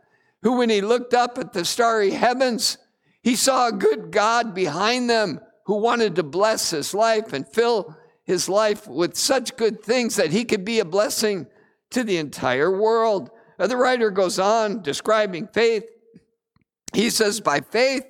who, 0.42 0.58
when 0.58 0.70
he 0.70 0.80
looked 0.80 1.14
up 1.14 1.38
at 1.38 1.52
the 1.52 1.64
starry 1.64 2.10
heavens, 2.10 2.78
he 3.22 3.36
saw 3.36 3.68
a 3.68 3.72
good 3.72 4.10
God 4.10 4.54
behind 4.54 5.08
them 5.08 5.40
who 5.64 5.76
wanted 5.76 6.16
to 6.16 6.22
bless 6.22 6.70
his 6.70 6.92
life 6.92 7.32
and 7.32 7.48
fill 7.48 7.96
his 8.24 8.48
life 8.48 8.86
with 8.86 9.16
such 9.16 9.56
good 9.56 9.82
things 9.82 10.16
that 10.16 10.30
he 10.30 10.44
could 10.44 10.64
be 10.64 10.78
a 10.78 10.84
blessing 10.84 11.46
to 11.90 12.04
the 12.04 12.18
entire 12.18 12.70
world. 12.70 13.30
Uh, 13.58 13.66
the 13.66 13.76
writer 13.76 14.10
goes 14.10 14.38
on 14.38 14.82
describing 14.82 15.46
faith. 15.48 15.84
He 16.92 17.08
says, 17.08 17.40
By 17.40 17.60
faith, 17.60 18.04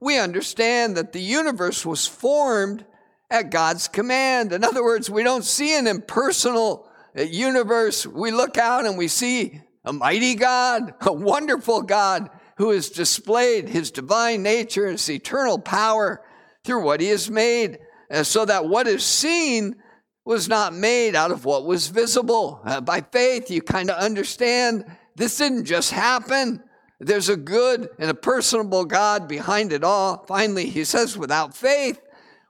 we 0.00 0.18
understand 0.18 0.96
that 0.96 1.12
the 1.12 1.20
universe 1.20 1.86
was 1.86 2.06
formed 2.06 2.84
at 3.30 3.50
God's 3.50 3.86
command. 3.86 4.52
In 4.52 4.64
other 4.64 4.82
words, 4.82 5.08
we 5.08 5.22
don't 5.22 5.44
see 5.44 5.76
an 5.78 5.86
impersonal 5.86 6.89
universe. 7.16 8.06
We 8.06 8.30
look 8.30 8.58
out 8.58 8.86
and 8.86 8.96
we 8.96 9.08
see 9.08 9.60
a 9.84 9.92
mighty 9.92 10.34
God, 10.34 10.94
a 11.00 11.12
wonderful 11.12 11.82
God 11.82 12.30
who 12.56 12.70
has 12.70 12.90
displayed 12.90 13.68
his 13.68 13.90
divine 13.90 14.42
nature 14.42 14.84
and 14.84 14.92
his 14.92 15.10
eternal 15.10 15.58
power 15.58 16.22
through 16.64 16.84
what 16.84 17.00
he 17.00 17.08
has 17.08 17.30
made, 17.30 17.78
uh, 18.10 18.22
so 18.22 18.44
that 18.44 18.66
what 18.66 18.86
is 18.86 19.02
seen 19.02 19.76
was 20.24 20.48
not 20.48 20.74
made 20.74 21.16
out 21.16 21.30
of 21.30 21.44
what 21.44 21.64
was 21.64 21.88
visible. 21.88 22.60
Uh, 22.64 22.80
by 22.80 23.00
faith, 23.00 23.50
you 23.50 23.62
kind 23.62 23.90
of 23.90 23.96
understand 23.96 24.84
this 25.16 25.38
didn't 25.38 25.64
just 25.64 25.90
happen. 25.90 26.62
There's 26.98 27.30
a 27.30 27.36
good 27.36 27.88
and 27.98 28.10
a 28.10 28.14
personable 28.14 28.84
God 28.84 29.26
behind 29.26 29.72
it 29.72 29.82
all. 29.82 30.24
Finally, 30.26 30.66
he 30.66 30.84
says, 30.84 31.16
without 31.16 31.56
faith, 31.56 31.98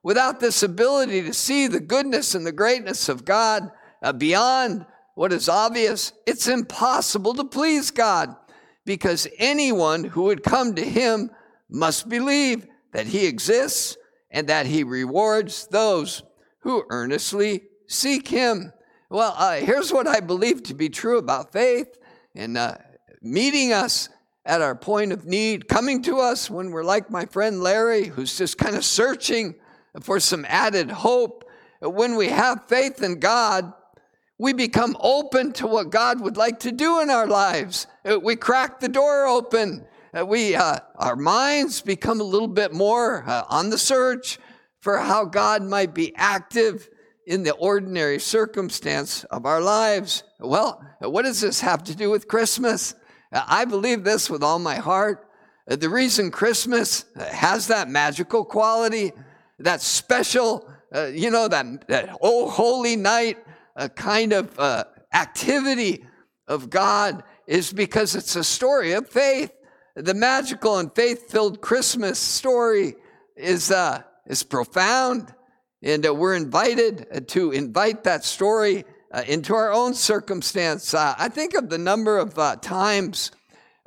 without 0.03 0.41
this 0.41 0.65
ability 0.65 1.23
to 1.23 1.33
see 1.33 1.69
the 1.69 1.79
goodness 1.79 2.35
and 2.35 2.45
the 2.45 2.53
greatness 2.53 3.09
of 3.09 3.25
God 3.25 3.71
beyond 4.17 4.87
what 5.15 5.33
is 5.33 5.49
obvious, 5.49 6.13
it's 6.27 6.49
impossible 6.49 7.35
to 7.35 7.45
please 7.45 7.91
God 7.91 8.35
because 8.85 9.29
anyone 9.39 10.05
who 10.05 10.23
would 10.25 10.43
come 10.43 10.75
to 10.75 10.85
him 10.85 11.31
must 11.69 12.09
believe 12.09 12.67
that 12.93 13.07
he 13.07 13.27
exists 13.27 13.97
and 14.31 14.49
that 14.49 14.67
he 14.67 14.83
rewards 14.85 15.67
those 15.67 16.23
who 16.61 16.85
earnestly 16.91 17.63
seek 17.87 18.29
him. 18.29 18.73
Well, 19.09 19.35
uh, 19.37 19.57
here's 19.57 19.93
what 19.93 20.07
I 20.07 20.21
believe 20.21 20.63
to 20.65 20.75
be 20.75 20.89
true 20.89 21.19
about 21.19 21.53
faith 21.53 21.99
and 22.35 22.57
uh, 22.57 22.77
meeting 23.21 23.73
us 23.73 24.09
at 24.45 24.63
our 24.63 24.75
point 24.75 25.13
of 25.13 25.27
need, 25.27 25.69
coming 25.69 26.03
to 26.03 26.19
us 26.19 26.49
when 26.49 26.71
we're 26.71 26.83
like 26.83 27.11
my 27.11 27.27
friend 27.27 27.63
Larry, 27.63 28.07
who's 28.07 28.39
just 28.39 28.57
kind 28.57 28.75
of 28.75 28.85
searching 28.85 29.55
for 30.01 30.19
some 30.19 30.47
added 30.49 30.91
hope. 30.91 31.45
When 31.81 32.17
we 32.17 32.29
have 32.29 32.67
faith 32.67 33.03
in 33.03 33.21
God, 33.21 33.73
we 34.41 34.55
become 34.55 34.97
open 35.01 35.53
to 35.53 35.67
what 35.67 35.91
God 35.91 36.19
would 36.23 36.39
like 36.39 36.61
to 36.61 36.73
do 36.73 37.01
in 37.01 37.11
our 37.11 37.27
lives. 37.27 37.87
Uh, 38.11 38.19
we 38.19 38.37
crack 38.37 38.81
the 38.81 38.89
door 38.89 39.27
open. 39.27 39.85
Uh, 40.19 40.25
we, 40.25 40.55
uh, 40.55 40.79
our 40.97 41.15
minds 41.15 41.83
become 41.83 42.23
a 42.23 42.25
little 42.25 42.49
bit 42.49 42.73
more 42.73 43.23
uh, 43.27 43.45
on 43.51 43.69
the 43.69 43.77
search 43.77 44.39
for 44.81 44.97
how 44.97 45.27
God 45.27 45.63
might 45.63 45.93
be 45.93 46.15
active 46.17 46.89
in 47.27 47.43
the 47.43 47.53
ordinary 47.53 48.19
circumstance 48.19 49.25
of 49.25 49.45
our 49.45 49.61
lives. 49.61 50.23
Well, 50.39 50.83
what 51.01 51.27
does 51.27 51.43
this 51.43 51.61
have 51.61 51.85
to 51.85 51.95
do 51.95 52.09
with 52.09 52.27
Christmas? 52.27 52.95
I 53.31 53.67
believe 53.67 54.05
this 54.05 54.31
with 54.31 54.43
all 54.43 54.59
my 54.59 54.77
heart. 54.77 55.29
The 55.67 55.91
reason 55.91 56.31
Christmas 56.31 57.05
has 57.15 57.67
that 57.67 57.91
magical 57.91 58.47
quality, 58.47 59.13
that 59.59 59.83
special, 59.83 60.67
uh, 60.95 61.09
you 61.13 61.31
know, 61.31 61.47
that, 61.47 61.87
that 61.89 62.17
oh, 62.23 62.49
holy 62.49 62.97
night 62.97 63.37
a 63.81 63.89
kind 63.89 64.35
of 64.35 64.57
uh, 64.61 64.85
activity 65.15 66.05
of 66.47 66.69
God 66.69 67.25
is 67.47 67.73
because 67.73 68.15
it's 68.15 68.37
a 68.37 68.45
story 68.45 68.93
of 68.93 69.09
faith. 69.09 69.51
The 69.97 70.13
magical 70.13 70.79
and 70.79 70.95
faith 70.95 71.31
filled 71.31 71.63
Christmas 71.63 72.19
story 72.19 72.95
is, 73.37 73.71
uh, 73.71 74.03
is 74.27 74.43
profound, 74.43 75.35
and 75.83 76.07
uh, 76.07 76.15
we're 76.15 76.37
invited 76.37 77.27
to 77.29 77.53
invite 77.53 78.05
that 78.05 78.23
story 78.23 78.85
uh, 79.13 79.23
into 79.27 79.55
our 79.55 79.73
own 79.73 79.95
circumstance. 79.95 80.93
Uh, 80.93 81.15
I 81.19 81.31
think 81.31 81.55
of 81.55 81.71
the 81.71 81.79
number 81.79 82.19
of 82.19 82.39
uh, 82.39 82.57
times 82.57 83.33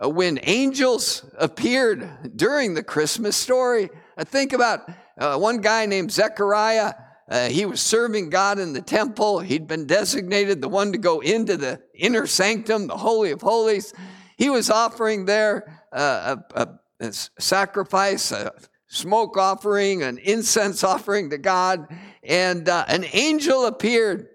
uh, 0.03 0.09
when 0.09 0.39
angels 0.41 1.23
appeared 1.37 2.35
during 2.35 2.73
the 2.73 2.83
Christmas 2.83 3.35
story. 3.35 3.89
I 4.17 4.23
think 4.23 4.53
about 4.53 4.89
uh, 5.19 5.37
one 5.37 5.61
guy 5.61 5.85
named 5.85 6.11
Zechariah. 6.11 6.93
Uh, 7.33 7.49
he 7.49 7.65
was 7.65 7.81
serving 7.81 8.29
God 8.29 8.59
in 8.59 8.73
the 8.73 8.81
temple. 8.81 9.39
He'd 9.39 9.65
been 9.65 9.87
designated 9.87 10.61
the 10.61 10.69
one 10.69 10.91
to 10.91 10.99
go 10.99 11.19
into 11.19 11.57
the 11.57 11.81
inner 11.95 12.27
sanctum, 12.27 12.85
the 12.85 12.95
Holy 12.95 13.31
of 13.31 13.41
Holies. 13.41 13.91
He 14.37 14.51
was 14.51 14.69
offering 14.69 15.25
there 15.25 15.81
a, 15.91 16.37
a, 16.53 16.69
a 16.99 17.11
sacrifice, 17.11 18.31
a 18.31 18.53
smoke 18.85 19.35
offering, 19.35 20.03
an 20.03 20.19
incense 20.19 20.83
offering 20.83 21.31
to 21.31 21.39
God. 21.39 21.87
And 22.21 22.69
an 22.69 23.03
angel 23.13 23.65
appeared 23.65 24.27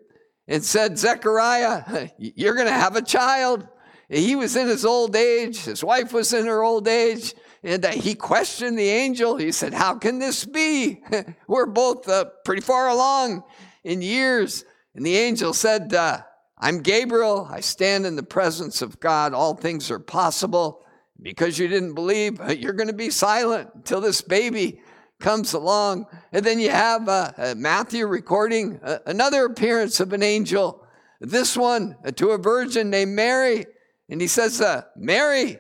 and 0.49 0.65
said, 0.65 0.99
Zechariah, 0.99 2.09
you're 2.19 2.57
going 2.57 2.67
to 2.67 2.73
have 2.73 2.97
a 2.97 3.03
child. 3.03 3.69
He 4.09 4.35
was 4.35 4.57
in 4.57 4.67
his 4.67 4.85
old 4.85 5.15
age, 5.15 5.59
his 5.59 5.85
wife 5.85 6.13
was 6.13 6.33
in 6.33 6.47
her 6.47 6.65
old 6.65 6.89
age, 6.89 7.33
uh, 7.33 7.39
he 7.63 8.15
questioned 8.15 8.79
the 8.79 8.89
angel. 8.89 9.37
He 9.37 9.53
said, 9.53 9.75
How 9.75 9.95
can 9.95 10.19
this 10.19 10.45
be? 10.45 11.03
We're 11.49 11.67
both 11.67 12.09
uh, 12.09 12.27
pretty 12.45 12.63
far 12.63 12.89
along 12.89 13.43
in 13.85 14.03
years. 14.03 14.65
And 14.95 15.05
the 15.05 15.17
angel 15.17 15.53
said, 15.53 15.95
uh, 15.95 16.23
I'm 16.59 16.81
Gabriel. 16.81 17.49
I 17.51 17.61
stand 17.61 18.05
in 18.05 18.17
the 18.17 18.23
presence 18.23 18.83
of 18.83 18.99
God. 18.99 19.33
All 19.33 19.55
things 19.55 19.91
are 19.91 20.01
possible. 20.01 20.85
Because 21.21 21.59
you 21.59 21.69
didn't 21.69 21.95
believe, 21.95 22.41
you're 22.59 22.73
going 22.73 22.89
to 22.89 22.95
be 22.95 23.11
silent 23.11 23.71
until 23.75 24.01
this 24.01 24.21
baby 24.21 24.81
comes 25.21 25.53
along. 25.53 26.07
And 26.33 26.45
then 26.45 26.61
you 26.61 26.71
have 26.71 27.09
uh, 27.09 27.33
uh, 27.37 27.55
Matthew 27.57 28.07
recording 28.07 28.81
uh, 28.83 28.99
another 29.07 29.45
appearance 29.45 30.01
of 30.01 30.13
an 30.13 30.23
angel, 30.23 30.87
this 31.21 31.57
one 31.57 31.97
uh, 32.05 32.13
to 32.13 32.31
a 32.31 32.39
virgin 32.39 32.91
named 32.91 33.13
Mary. 33.13 33.67
And 34.09 34.21
he 34.21 34.27
says, 34.27 34.63
Mary, 34.97 35.59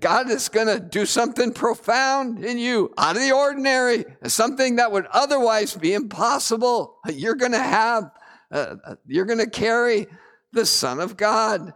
God 0.00 0.30
is 0.30 0.48
going 0.48 0.66
to 0.66 0.80
do 0.80 1.06
something 1.06 1.52
profound 1.52 2.44
in 2.44 2.58
you, 2.58 2.92
out 2.98 3.16
of 3.16 3.22
the 3.22 3.32
ordinary, 3.32 4.04
something 4.24 4.76
that 4.76 4.92
would 4.92 5.06
otherwise 5.06 5.74
be 5.76 5.94
impossible. 5.94 6.98
You're 7.08 7.36
going 7.36 7.52
to 7.52 7.58
have, 7.58 8.10
uh, 8.50 8.76
you're 9.06 9.26
going 9.26 9.38
to 9.38 9.48
carry 9.48 10.06
the 10.52 10.66
Son 10.66 11.00
of 11.00 11.16
God. 11.16 11.72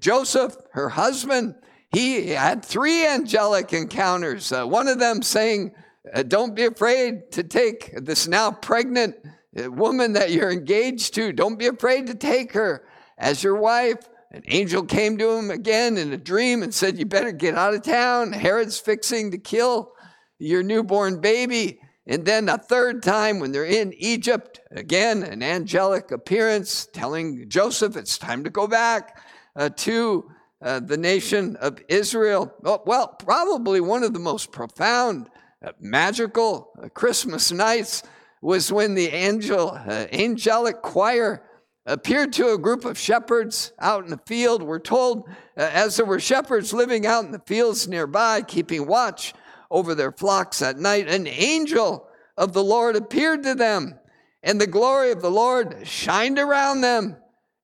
Joseph, 0.00 0.56
her 0.72 0.88
husband, 0.88 1.54
he 1.92 2.28
had 2.28 2.64
three 2.64 3.06
angelic 3.06 3.72
encounters. 3.72 4.50
one 4.50 4.88
of 4.88 4.98
them 4.98 5.22
saying, 5.22 5.72
uh, 6.14 6.22
don't 6.22 6.54
be 6.54 6.64
afraid 6.64 7.30
to 7.32 7.42
take 7.42 7.92
this 7.96 8.26
now 8.26 8.50
pregnant 8.50 9.16
uh, 9.56 9.70
woman 9.70 10.12
that 10.14 10.30
you're 10.30 10.50
engaged 10.50 11.14
to. 11.14 11.32
Don't 11.32 11.58
be 11.58 11.66
afraid 11.66 12.06
to 12.06 12.14
take 12.14 12.52
her 12.52 12.86
as 13.16 13.42
your 13.42 13.56
wife. 13.56 14.08
An 14.30 14.42
angel 14.48 14.84
came 14.84 15.16
to 15.18 15.30
him 15.30 15.50
again 15.50 15.96
in 15.96 16.12
a 16.12 16.18
dream 16.18 16.62
and 16.62 16.74
said, 16.74 16.98
You 16.98 17.06
better 17.06 17.32
get 17.32 17.54
out 17.54 17.74
of 17.74 17.82
town. 17.82 18.32
Herod's 18.32 18.78
fixing 18.78 19.30
to 19.30 19.38
kill 19.38 19.92
your 20.38 20.62
newborn 20.62 21.20
baby. 21.20 21.80
And 22.06 22.24
then 22.24 22.48
a 22.48 22.58
third 22.58 23.02
time, 23.02 23.38
when 23.38 23.52
they're 23.52 23.64
in 23.64 23.92
Egypt, 23.94 24.60
again, 24.70 25.22
an 25.22 25.42
angelic 25.42 26.10
appearance 26.10 26.88
telling 26.92 27.48
Joseph 27.48 27.96
it's 27.96 28.18
time 28.18 28.44
to 28.44 28.50
go 28.50 28.66
back 28.66 29.20
uh, 29.56 29.70
to 29.76 30.30
uh, 30.62 30.80
the 30.80 30.96
nation 30.96 31.56
of 31.56 31.80
Israel. 31.88 32.52
Well, 32.62 33.08
probably 33.08 33.80
one 33.80 34.02
of 34.02 34.12
the 34.12 34.18
most 34.18 34.52
profound 34.52 35.28
uh, 35.62 35.72
magical 35.80 36.72
uh, 36.82 36.88
Christmas 36.88 37.50
nights 37.50 38.02
was 38.40 38.72
when 38.72 38.94
the 38.94 39.08
angel, 39.08 39.70
uh, 39.70 40.06
angelic 40.12 40.82
choir 40.82 41.42
appeared 41.88 42.32
to 42.34 42.52
a 42.52 42.58
group 42.58 42.84
of 42.84 42.98
shepherds 42.98 43.72
out 43.80 44.04
in 44.04 44.10
the 44.10 44.20
field. 44.26 44.62
We're 44.62 44.78
told 44.78 45.28
uh, 45.56 45.62
as 45.72 45.96
there 45.96 46.06
were 46.06 46.20
shepherds 46.20 46.72
living 46.72 47.06
out 47.06 47.24
in 47.24 47.32
the 47.32 47.40
fields 47.40 47.88
nearby, 47.88 48.42
keeping 48.42 48.86
watch 48.86 49.34
over 49.70 49.94
their 49.94 50.12
flocks 50.12 50.62
at 50.62 50.78
night, 50.78 51.08
an 51.08 51.26
angel 51.26 52.06
of 52.36 52.52
the 52.52 52.62
Lord 52.62 52.94
appeared 52.94 53.42
to 53.42 53.54
them, 53.54 53.98
and 54.42 54.60
the 54.60 54.66
glory 54.66 55.10
of 55.10 55.20
the 55.20 55.30
Lord 55.30 55.86
shined 55.86 56.38
around 56.38 56.82
them, 56.82 57.16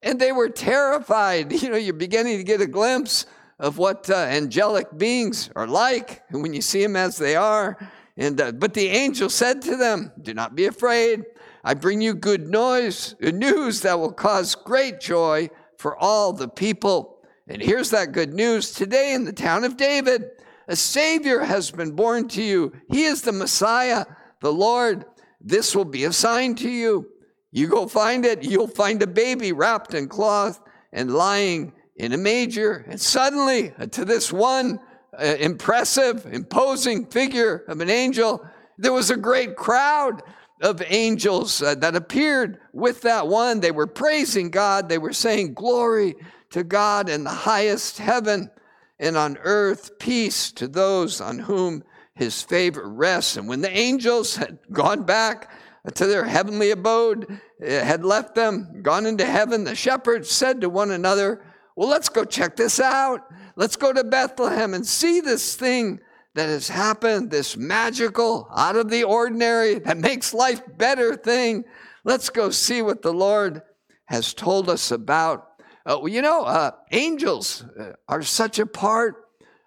and 0.02 0.21
they 0.21 0.33
were 0.33 0.49
terrified. 0.49 1.52
You 1.62 1.71
know, 1.71 1.76
you're 1.76 1.95
beginning 1.95 2.38
to 2.38 2.45
get 2.45 2.61
a 2.61 2.66
glimpse 2.66 3.26
of 3.59 3.78
what 3.78 4.11
uh, 4.11 4.14
angelic 4.14 4.97
beings 4.99 5.49
are 5.54 5.66
like 5.66 6.23
when 6.31 6.52
you 6.52 6.61
see 6.61 6.83
them 6.83 6.97
as 6.97 7.16
they 7.16 7.37
are. 7.37 7.78
And, 8.16 8.40
uh, 8.40 8.52
but 8.52 8.75
the 8.75 8.88
angel 8.88 9.28
said 9.28 9.62
to 9.62 9.76
them, 9.76 10.12
Do 10.21 10.35
not 10.35 10.54
be 10.54 10.66
afraid. 10.66 11.25
I 11.64 11.75
bring 11.75 12.00
you 12.00 12.14
good 12.14 12.49
noise, 12.49 13.14
news 13.21 13.80
that 13.80 13.99
will 13.99 14.12
cause 14.12 14.54
great 14.54 15.00
joy 15.00 15.49
for 15.78 15.97
all 15.97 16.33
the 16.33 16.49
people. 16.49 17.18
And 17.49 17.61
here's 17.61 17.90
that 17.90 18.12
good 18.12 18.33
news 18.33 18.73
today 18.73 19.14
in 19.14 19.25
the 19.25 19.33
town 19.33 19.64
of 19.64 19.76
David, 19.76 20.25
a 20.68 20.76
Savior 20.76 21.40
has 21.40 21.71
been 21.71 21.92
born 21.92 22.28
to 22.28 22.42
you. 22.42 22.73
He 22.88 23.04
is 23.04 23.23
the 23.23 23.33
Messiah, 23.33 24.06
the 24.40 24.52
Lord. 24.52 25.04
This 25.40 25.75
will 25.75 25.85
be 25.85 26.04
a 26.04 26.12
sign 26.12 26.54
to 26.56 26.71
you. 26.71 27.06
You 27.50 27.68
go 27.68 27.87
find 27.87 28.25
it, 28.25 28.42
you'll 28.42 28.66
find 28.66 29.02
a 29.02 29.06
baby 29.06 29.52
wrapped 29.52 29.94
in 29.94 30.09
cloth 30.09 30.61
and 30.92 31.14
lying 31.14 31.73
in 31.97 32.12
a 32.12 32.18
manger. 32.18 32.85
And 32.88 33.00
suddenly, 33.00 33.73
uh, 33.78 33.87
to 33.87 34.04
this 34.04 34.33
one 34.33 34.80
uh, 35.18 35.37
impressive, 35.38 36.26
imposing 36.26 37.06
figure 37.06 37.64
of 37.68 37.80
an 37.80 37.90
angel, 37.90 38.47
there 38.78 38.92
was 38.92 39.11
a 39.11 39.16
great 39.16 39.56
crowd 39.56 40.23
of 40.61 40.83
angels 40.87 41.62
uh, 41.62 41.75
that 41.76 41.94
appeared 41.94 42.59
with 42.73 43.02
that 43.02 43.28
one. 43.28 43.61
They 43.61 43.71
were 43.71 43.87
praising 43.87 44.50
God, 44.50 44.88
they 44.88 44.99
were 44.99 45.12
saying, 45.12 45.54
Glory 45.54 46.14
to 46.50 46.64
God 46.64 47.09
in 47.09 47.25
the 47.25 47.30
highest 47.30 47.99
heaven, 47.99 48.50
and 48.99 49.16
on 49.16 49.38
earth 49.42 49.99
peace 49.99 50.52
to 50.52 50.68
those 50.68 51.21
on 51.21 51.38
whom 51.38 51.83
his 52.14 52.42
favor 52.42 52.88
rests. 52.88 53.37
And 53.37 53.49
when 53.49 53.61
the 53.61 53.76
angels 53.76 54.37
had 54.37 54.59
gone 54.73 55.02
back 55.02 55.50
to 55.94 56.06
their 56.06 56.25
heavenly 56.25 56.71
abode, 56.71 57.40
eh, 57.61 57.85
had 57.85 58.04
left 58.04 58.35
them, 58.35 58.80
gone 58.83 59.04
into 59.04 59.26
heaven, 59.26 59.64
the 59.64 59.75
shepherds 59.75 60.30
said 60.30 60.61
to 60.61 60.68
one 60.71 60.90
another, 60.90 61.42
Well, 61.76 61.88
let's 61.88 62.09
go 62.09 62.25
check 62.25 62.57
this 62.57 62.78
out. 62.78 63.23
Let's 63.57 63.76
go 63.76 63.93
to 63.93 64.04
Bethlehem 64.04 64.75
and 64.75 64.87
see 64.87 65.21
this 65.21 65.57
thing 65.57 66.00
that 66.35 66.49
has 66.49 66.69
happened, 66.69 67.31
this 67.31 67.57
magical, 67.57 68.49
out 68.54 68.76
of 68.76 68.90
the 68.90 69.04
ordinary, 69.04 69.78
that 69.81 69.97
makes 69.99 70.35
life 70.35 70.62
better 70.76 71.16
thing. 71.16 71.64
Let's 72.04 72.31
go 72.31 72.50
see 72.50 72.83
what 72.83 73.02
the 73.02 73.12
Lord 73.12 73.62
has 74.07 74.35
told 74.35 74.69
us 74.69 74.90
about. 74.90 75.49
Uh, 75.87 75.99
well, 76.00 76.09
you 76.09 76.23
know, 76.23 76.43
uh, 76.43 76.73
angels 76.93 77.64
uh, 77.78 77.93
are 78.09 78.23
such 78.23 78.59
a 78.59 78.66
part 78.66 79.16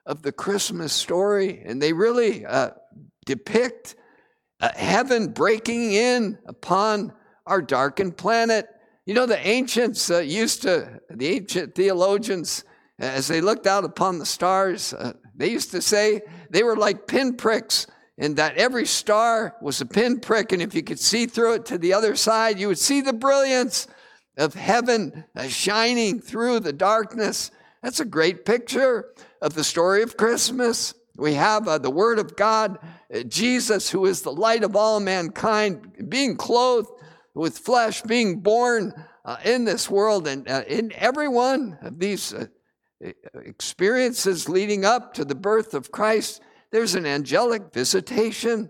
of 0.06 0.22
the 0.22 0.32
Christmas 0.32 0.94
story, 0.94 1.62
and 1.66 1.82
they 1.82 1.94
really 1.94 2.46
uh, 2.46 2.72
depict 3.26 3.96
uh, 4.60 4.70
heaven 4.76 5.28
breaking 5.28 5.94
in 5.94 6.38
upon 6.48 7.14
our 7.46 7.62
darkened 7.62 8.18
planet. 8.18 8.68
You 9.08 9.14
know, 9.14 9.26
the 9.26 9.48
ancients 9.48 10.12
uh, 10.12 10.20
used 10.20 10.64
to, 10.64 11.00
the 11.10 11.28
ancient 11.30 11.76
theologians, 11.76 12.66
as 13.00 13.30
they 13.30 13.40
looked 13.40 13.66
out 13.66 13.86
upon 13.86 14.20
the 14.20 14.26
stars, 14.26 14.94
they 15.34 15.50
used 15.50 15.72
to 15.72 15.82
say 15.82 16.24
they 16.50 16.62
were 16.62 16.76
like 16.76 17.08
pinpricks, 17.08 17.88
and 18.18 18.36
that 18.36 18.58
every 18.58 18.86
star 18.86 19.56
was 19.62 19.80
a 19.80 19.86
pinprick, 19.86 20.52
and 20.52 20.62
if 20.62 20.76
you 20.76 20.84
could 20.84 21.00
see 21.00 21.26
through 21.26 21.54
it 21.54 21.66
to 21.68 21.78
the 21.78 21.94
other 21.94 22.18
side, 22.18 22.60
you 22.60 22.68
would 22.68 22.78
see 22.78 23.00
the 23.00 23.14
brilliance 23.14 23.88
of 24.38 24.56
heaven 24.56 25.24
uh, 25.38 25.48
shining 25.48 26.20
through 26.20 26.60
the 26.60 26.74
darkness. 26.74 27.50
That's 27.82 28.02
a 28.02 28.06
great 28.06 28.44
picture 28.44 29.06
of 29.42 29.54
the 29.54 29.64
story 29.64 30.04
of 30.04 30.18
Christmas. 30.18 30.94
We 31.16 31.36
have 31.36 31.66
uh, 31.66 31.78
the 31.78 31.90
Word 31.90 32.20
of 32.20 32.36
God, 32.36 32.78
uh, 33.16 33.24
Jesus, 33.24 33.90
who 33.90 34.06
is 34.06 34.24
the 34.24 34.34
light 34.34 34.66
of 34.66 34.76
all 34.76 35.00
mankind, 35.00 36.10
being 36.10 36.36
clothed 36.36 36.90
with 37.38 37.58
flesh, 37.58 38.02
being 38.02 38.40
born 38.40 38.94
uh, 39.24 39.38
in 39.44 39.66
this 39.66 39.90
world. 39.90 40.28
And 40.28 40.48
uh, 40.50 40.64
in 40.68 40.92
every 40.96 41.28
one 41.28 41.78
of 41.82 42.00
these 42.00 42.34
uh, 42.34 42.48
experiences 43.46 44.50
leading 44.50 44.86
up 44.86 45.14
to 45.14 45.26
the 45.26 45.36
birth 45.36 45.74
of 45.74 45.92
Christ, 45.92 46.42
there's 46.72 46.96
an 46.96 47.06
angelic 47.06 47.74
visitation. 47.74 48.70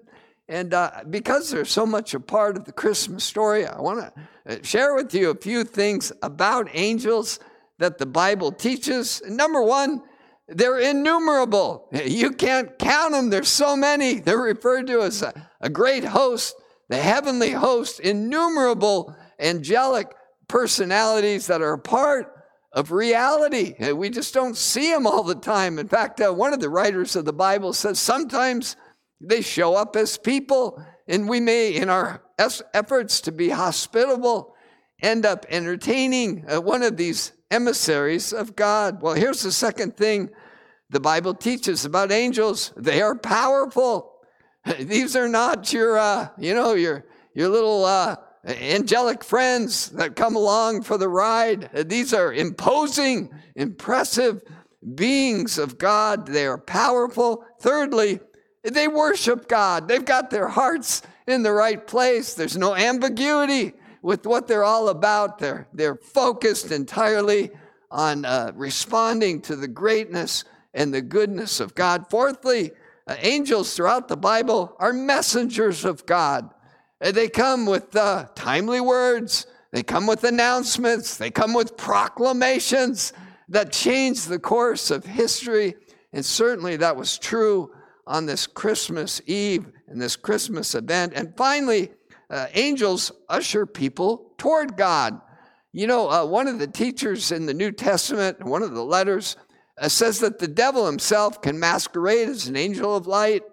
And 0.49 0.73
uh, 0.73 1.03
because 1.09 1.49
they're 1.49 1.65
so 1.65 1.85
much 1.85 2.13
a 2.13 2.19
part 2.19 2.57
of 2.57 2.65
the 2.65 2.71
Christmas 2.71 3.23
story, 3.23 3.65
I 3.65 3.79
want 3.81 3.99
to 3.99 4.59
uh, 4.59 4.63
share 4.63 4.95
with 4.95 5.13
you 5.13 5.29
a 5.29 5.35
few 5.35 5.63
things 5.63 6.11
about 6.21 6.69
angels 6.73 7.39
that 7.79 7.97
the 7.97 8.05
Bible 8.05 8.51
teaches. 8.51 9.21
Number 9.27 9.61
one, 9.61 10.01
they're 10.47 10.79
innumerable. 10.79 11.89
You 11.91 12.31
can't 12.31 12.77
count 12.79 13.11
them. 13.11 13.29
There's 13.29 13.49
so 13.49 13.75
many. 13.75 14.19
They're 14.19 14.37
referred 14.37 14.87
to 14.87 15.01
as 15.01 15.21
a, 15.21 15.49
a 15.59 15.69
great 15.69 16.05
host, 16.05 16.55
the 16.89 16.97
heavenly 16.97 17.51
host, 17.51 17.99
innumerable 17.99 19.15
angelic 19.39 20.13
personalities 20.47 21.47
that 21.47 21.61
are 21.61 21.77
part 21.77 22.33
of 22.71 22.91
reality. 22.91 23.75
We 23.91 24.09
just 24.09 24.33
don't 24.33 24.55
see 24.55 24.91
them 24.91 25.07
all 25.07 25.23
the 25.23 25.35
time. 25.35 25.79
In 25.79 25.87
fact, 25.87 26.21
uh, 26.21 26.31
one 26.31 26.53
of 26.53 26.59
the 26.59 26.69
writers 26.69 27.15
of 27.15 27.25
the 27.25 27.33
Bible 27.33 27.73
says 27.73 27.99
sometimes 27.99 28.75
they 29.19 29.41
show 29.41 29.75
up 29.75 29.95
as 29.95 30.17
people, 30.17 30.81
and 31.07 31.27
we 31.27 31.39
may, 31.39 31.75
in 31.75 31.89
our 31.89 32.21
efforts 32.73 33.21
to 33.21 33.31
be 33.31 33.49
hospitable, 33.49 34.53
end 35.01 35.25
up 35.25 35.45
entertaining 35.49 36.45
uh, 36.49 36.61
one 36.61 36.83
of 36.83 36.97
these 36.97 37.31
emissaries 37.49 38.33
of 38.33 38.55
God. 38.55 39.01
Well, 39.01 39.13
here's 39.13 39.41
the 39.41 39.51
second 39.51 39.97
thing 39.97 40.29
the 40.89 40.99
Bible 40.99 41.33
teaches 41.33 41.83
about 41.83 42.11
angels 42.11 42.73
they 42.77 43.01
are 43.01 43.15
powerful. 43.15 44.13
These 44.79 45.15
are 45.15 45.27
not 45.27 45.71
your, 45.71 45.97
uh, 45.97 46.29
you 46.37 46.53
know, 46.53 46.73
your, 46.73 47.05
your 47.33 47.49
little 47.49 47.85
uh, 47.85 48.17
angelic 48.45 49.23
friends 49.23 49.89
that 49.89 50.15
come 50.15 50.35
along 50.35 50.83
for 50.83 50.97
the 50.97 51.09
ride. 51.09 51.69
These 51.89 52.13
are 52.13 52.33
imposing, 52.33 53.29
impressive 53.55 54.43
beings 54.95 55.57
of 55.57 55.77
God. 55.77 56.27
They 56.27 56.45
are 56.45 56.57
powerful. 56.57 57.45
Thirdly, 57.59 58.19
they 58.63 58.87
worship 58.87 59.47
God. 59.47 59.87
They've 59.87 60.03
got 60.03 60.29
their 60.29 60.47
hearts 60.47 61.01
in 61.27 61.43
the 61.43 61.51
right 61.51 61.85
place. 61.85 62.33
There's 62.33 62.57
no 62.57 62.75
ambiguity 62.75 63.73
with 64.01 64.25
what 64.25 64.47
they're 64.47 64.63
all 64.63 64.89
about. 64.89 65.39
They're, 65.39 65.67
they're 65.73 65.95
focused 65.95 66.71
entirely 66.71 67.51
on 67.89 68.25
uh, 68.25 68.51
responding 68.55 69.41
to 69.41 69.55
the 69.55 69.67
greatness 69.67 70.43
and 70.73 70.93
the 70.93 71.01
goodness 71.01 71.59
of 71.59 71.75
God. 71.75 72.09
Fourthly, 72.09 72.71
angels 73.19 73.75
throughout 73.75 74.07
the 74.07 74.17
Bible 74.17 74.75
are 74.79 74.93
messengers 74.93 75.85
of 75.85 76.05
God. 76.05 76.53
They 76.99 77.29
come 77.29 77.65
with 77.65 77.95
uh, 77.95 78.27
timely 78.35 78.81
words, 78.81 79.45
they 79.71 79.83
come 79.83 80.07
with 80.07 80.23
announcements, 80.23 81.17
they 81.17 81.29
come 81.29 81.53
with 81.53 81.77
proclamations 81.77 83.13
that 83.49 83.71
change 83.71 84.25
the 84.25 84.39
course 84.39 84.91
of 84.91 85.05
history. 85.05 85.75
And 86.11 86.25
certainly 86.25 86.77
that 86.77 86.95
was 86.95 87.17
true 87.17 87.71
on 88.05 88.25
this 88.25 88.47
Christmas 88.47 89.21
Eve 89.25 89.67
and 89.87 90.01
this 90.01 90.15
Christmas 90.15 90.73
event. 90.75 91.13
And 91.15 91.35
finally, 91.37 91.91
uh, 92.29 92.47
angels 92.53 93.11
usher 93.29 93.65
people 93.65 94.33
toward 94.37 94.75
God. 94.75 95.21
You 95.71 95.87
know, 95.87 96.09
uh, 96.09 96.25
one 96.25 96.47
of 96.47 96.59
the 96.59 96.67
teachers 96.67 97.31
in 97.31 97.45
the 97.45 97.53
New 97.53 97.71
Testament, 97.71 98.43
one 98.43 98.63
of 98.63 98.73
the 98.73 98.83
letters, 98.83 99.37
uh, 99.79 99.87
says 99.87 100.19
that 100.19 100.39
the 100.39 100.47
devil 100.47 100.85
himself 100.85 101.41
can 101.41 101.59
masquerade 101.59 102.29
as 102.29 102.47
an 102.47 102.55
angel 102.55 102.95
of 102.95 103.07
light. 103.07 103.43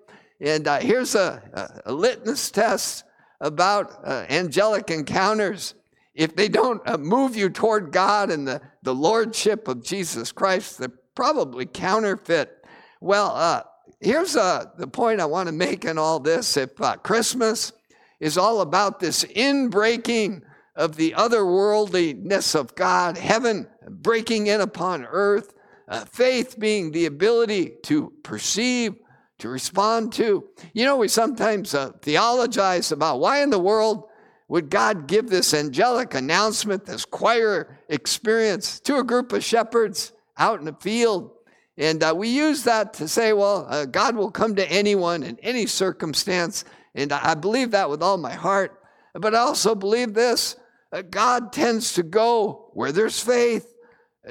And 0.41 0.67
uh, 0.67 0.81
here's 0.81 1.15
a, 1.15 1.83
a, 1.85 1.93
litmus 1.93 2.51
test 2.51 3.05
about 3.41 3.93
uh, 4.05 4.25
angelic 4.29 4.91
encounters, 4.91 5.75
if 6.15 6.35
they 6.35 6.49
don't 6.49 6.81
uh, 6.89 6.97
move 6.97 7.37
you 7.37 7.51
toward 7.51 7.93
God 7.93 8.31
and 8.31 8.47
the, 8.47 8.61
the 8.83 8.95
lordship 8.95 9.69
of 9.69 9.83
Jesus 9.83 10.33
Christ, 10.33 10.79
they're 10.79 10.89
probably 11.15 11.67
counterfeit. 11.67 12.65
Well, 13.01 13.33
uh, 13.35 13.63
here's 14.01 14.33
the 14.33 14.89
point 14.93 15.21
I 15.21 15.27
want 15.27 15.49
to 15.49 15.55
make 15.55 15.85
in 15.85 15.99
all 15.99 16.21
this. 16.21 16.57
If 16.57 16.77
Christmas 17.03 17.73
is 18.21 18.39
all 18.39 18.61
about 18.61 19.01
this 19.01 19.25
inbreaking 19.25 20.43
of 20.77 20.97
the 20.97 21.13
otherworldliness 21.13 22.55
of 22.55 22.75
God, 22.75 23.19
heaven 23.19 23.69
breaking 23.89 24.47
in 24.47 24.61
upon 24.61 25.05
earth, 25.05 25.55
uh, 25.89 26.05
faith 26.05 26.59
being 26.59 26.91
the 26.91 27.07
ability 27.07 27.75
to 27.85 28.13
perceive 28.23 28.95
to 29.39 29.49
respond 29.49 30.13
to. 30.15 30.49
You 30.73 30.85
know, 30.85 30.97
we 30.97 31.09
sometimes 31.09 31.75
uh, 31.75 31.93
theologize 32.03 32.93
about 32.93 33.21
why 33.21 33.43
in 33.43 33.51
the 33.51 33.59
world 33.59 34.09
would 34.49 34.71
God 34.71 35.07
give 35.07 35.29
this 35.29 35.55
angelic 35.55 36.15
announcement, 36.15 36.87
this 36.87 37.05
choir 37.05 37.79
experience 37.89 38.81
to 38.81 38.99
a 38.99 39.05
group 39.05 39.33
of 39.33 39.43
shepherds 39.43 40.13
out 40.37 40.61
in 40.61 40.67
the 40.67 40.77
field? 40.81 41.31
And 41.77 42.03
uh, 42.03 42.15
we 42.17 42.29
use 42.29 42.65
that 42.65 42.95
to 42.95 43.09
say, 43.09 43.33
well, 43.33 43.67
uh, 43.69 43.85
God 43.87 44.15
will 44.15 44.31
come 44.31 44.55
to 44.57 44.71
anyone 44.71 45.23
in 45.23 45.39
any 45.41 45.67
circumstance. 45.67 46.65
And 46.95 47.13
I 47.13 47.35
believe 47.35 47.73
that 47.73 47.91
with 47.91 48.03
all 48.03 48.17
my 48.17 48.33
heart. 48.33 48.81
But 49.15 49.35
I 49.35 49.39
also 49.39 49.75
believe 49.75 50.15
this 50.15 50.57
uh, 50.93 51.03
God 51.03 51.53
tends 51.53 51.95
to 51.95 52.05
go 52.05 52.71
where 52.75 52.93
there's 52.93 53.21
faith. 53.21 53.75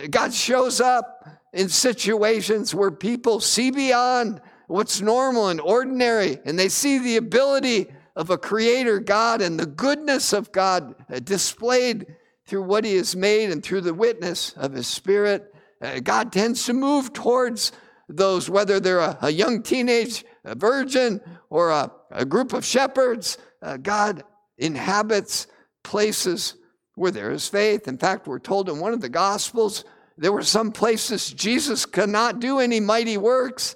God 0.09 0.33
shows 0.33 0.79
up 0.79 1.27
in 1.53 1.69
situations 1.69 2.73
where 2.73 2.91
people 2.91 3.39
see 3.39 3.71
beyond 3.71 4.41
what's 4.67 5.01
normal 5.01 5.49
and 5.49 5.61
ordinary, 5.61 6.39
and 6.45 6.57
they 6.57 6.69
see 6.69 6.97
the 6.97 7.17
ability 7.17 7.87
of 8.15 8.29
a 8.29 8.37
creator 8.37 8.99
God 8.99 9.41
and 9.41 9.59
the 9.59 9.65
goodness 9.65 10.33
of 10.33 10.51
God 10.51 10.95
displayed 11.23 12.07
through 12.45 12.63
what 12.63 12.85
he 12.85 12.95
has 12.95 13.15
made 13.15 13.51
and 13.51 13.63
through 13.63 13.81
the 13.81 13.93
witness 13.93 14.53
of 14.53 14.73
his 14.73 14.87
spirit. 14.87 15.53
Uh, 15.81 15.99
God 15.99 16.31
tends 16.31 16.65
to 16.65 16.73
move 16.73 17.13
towards 17.13 17.71
those, 18.09 18.49
whether 18.49 18.79
they're 18.79 18.99
a, 18.99 19.29
young 19.29 19.61
teenage 19.63 20.25
virgin 20.43 21.21
or 21.49 21.69
a, 21.69 21.91
a, 22.11 22.25
group 22.25 22.53
of 22.53 22.65
shepherds. 22.65 23.37
Uh, 23.61 23.77
God 23.77 24.23
inhabits 24.57 25.47
places 25.83 26.55
where 26.95 27.11
there 27.11 27.31
is 27.31 27.47
faith. 27.47 27.87
In 27.87 27.97
fact, 27.97 28.27
we're 28.27 28.39
told 28.39 28.69
in 28.69 28.79
one 28.79 28.93
of 28.93 29.01
the 29.01 29.09
Gospels 29.09 29.83
there 30.17 30.32
were 30.32 30.43
some 30.43 30.71
places 30.71 31.32
Jesus 31.32 31.86
could 31.86 32.10
not 32.10 32.39
do 32.39 32.60
any 32.60 32.80
mighty 32.80 33.17
works 33.17 33.76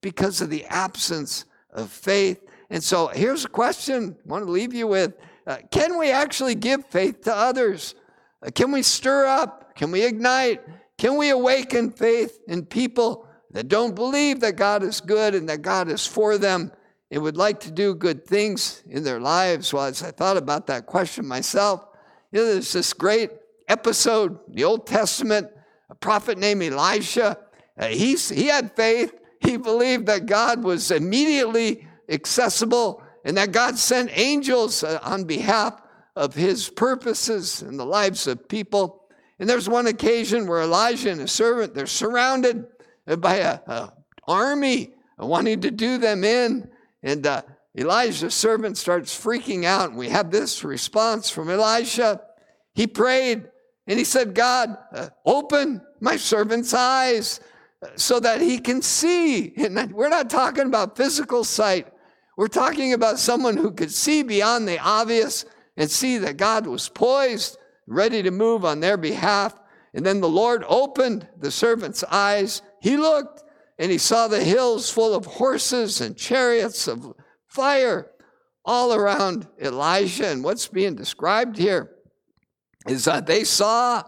because 0.00 0.40
of 0.40 0.50
the 0.50 0.64
absence 0.66 1.44
of 1.72 1.90
faith. 1.90 2.44
And 2.70 2.82
so 2.82 3.08
here's 3.08 3.44
a 3.44 3.48
question 3.48 4.16
I 4.24 4.28
want 4.28 4.44
to 4.44 4.50
leave 4.50 4.74
you 4.74 4.86
with. 4.86 5.14
uh, 5.46 5.58
can 5.70 5.98
we 5.98 6.10
actually 6.10 6.54
give 6.54 6.84
faith 6.86 7.22
to 7.22 7.34
others? 7.34 7.94
Uh, 8.46 8.50
can 8.54 8.70
we 8.70 8.82
stir 8.82 9.26
up? 9.26 9.74
Can 9.74 9.90
we 9.90 10.04
ignite? 10.04 10.60
Can 10.98 11.16
we 11.16 11.30
awaken 11.30 11.90
faith 11.90 12.40
in 12.48 12.66
people 12.66 13.26
that 13.52 13.68
don't 13.68 13.94
believe 13.94 14.40
that 14.40 14.56
God 14.56 14.82
is 14.82 15.00
good 15.00 15.34
and 15.34 15.48
that 15.48 15.62
God 15.62 15.88
is 15.88 16.06
for 16.06 16.36
them 16.36 16.72
and 17.10 17.22
would 17.22 17.36
like 17.36 17.60
to 17.60 17.70
do 17.70 17.94
good 17.94 18.26
things 18.26 18.82
in 18.88 19.04
their 19.04 19.20
lives? 19.20 19.72
Well, 19.72 19.84
as 19.84 20.02
I 20.02 20.10
thought 20.10 20.36
about 20.36 20.66
that 20.66 20.86
question 20.86 21.26
myself, 21.26 21.86
you 22.30 22.40
know, 22.40 22.46
there's 22.52 22.72
this 22.72 22.92
great 22.92 23.30
episode, 23.68 24.38
the 24.48 24.64
Old 24.64 24.86
Testament, 24.86 25.48
a 25.90 25.94
prophet 25.94 26.38
named 26.38 26.62
Elisha. 26.62 27.38
Uh, 27.78 27.86
he's, 27.86 28.28
he 28.28 28.46
had 28.46 28.74
faith. 28.74 29.12
He 29.40 29.56
believed 29.56 30.06
that 30.06 30.26
God 30.26 30.62
was 30.62 30.90
immediately 30.90 31.86
accessible 32.08 33.02
and 33.24 33.36
that 33.36 33.52
God 33.52 33.78
sent 33.78 34.10
angels 34.16 34.82
uh, 34.82 34.98
on 35.02 35.24
behalf 35.24 35.80
of 36.16 36.34
his 36.34 36.68
purposes 36.68 37.62
in 37.62 37.76
the 37.76 37.86
lives 37.86 38.26
of 38.26 38.48
people. 38.48 39.04
And 39.38 39.48
there's 39.48 39.68
one 39.68 39.86
occasion 39.86 40.46
where 40.46 40.62
Elijah 40.62 41.10
and 41.10 41.20
his 41.20 41.32
servant, 41.32 41.74
they're 41.74 41.86
surrounded 41.86 42.66
by 43.18 43.36
a, 43.36 43.90
army 44.26 44.92
wanting 45.18 45.60
to 45.62 45.70
do 45.70 45.98
them 45.98 46.22
in. 46.22 46.70
And 47.02 47.26
uh, 47.26 47.42
Elijah's 47.76 48.34
servant 48.34 48.76
starts 48.76 49.18
freaking 49.18 49.64
out. 49.64 49.90
And 49.90 49.98
we 49.98 50.08
have 50.10 50.30
this 50.30 50.64
response 50.64 51.30
from 51.30 51.48
Elisha. 51.48 52.20
He 52.74 52.86
prayed 52.86 53.48
and 53.88 53.98
he 53.98 54.04
said, 54.04 54.34
God, 54.34 54.76
uh, 54.92 55.08
open 55.24 55.80
my 55.98 56.16
servant's 56.16 56.74
eyes 56.74 57.40
so 57.96 58.20
that 58.20 58.42
he 58.42 58.58
can 58.58 58.82
see. 58.82 59.54
And 59.56 59.92
we're 59.92 60.10
not 60.10 60.28
talking 60.28 60.66
about 60.66 60.96
physical 60.96 61.42
sight. 61.42 61.88
We're 62.36 62.48
talking 62.48 62.92
about 62.92 63.18
someone 63.18 63.56
who 63.56 63.72
could 63.72 63.90
see 63.90 64.22
beyond 64.22 64.68
the 64.68 64.78
obvious 64.78 65.46
and 65.78 65.90
see 65.90 66.18
that 66.18 66.36
God 66.36 66.66
was 66.66 66.90
poised, 66.90 67.56
ready 67.86 68.22
to 68.22 68.30
move 68.30 68.64
on 68.64 68.80
their 68.80 68.98
behalf. 68.98 69.58
And 69.94 70.04
then 70.04 70.20
the 70.20 70.28
Lord 70.28 70.64
opened 70.68 71.26
the 71.38 71.50
servant's 71.50 72.04
eyes. 72.04 72.60
He 72.82 72.98
looked 72.98 73.42
and 73.78 73.90
he 73.90 73.98
saw 73.98 74.28
the 74.28 74.44
hills 74.44 74.90
full 74.90 75.14
of 75.14 75.24
horses 75.24 76.02
and 76.02 76.14
chariots 76.14 76.88
of 76.88 77.14
fire 77.46 78.10
all 78.66 78.92
around 78.92 79.48
Elijah. 79.58 80.28
And 80.28 80.44
what's 80.44 80.68
being 80.68 80.94
described 80.94 81.56
here 81.56 81.90
is 82.88 83.04
that 83.04 83.26
they 83.26 83.44
saw 83.44 84.02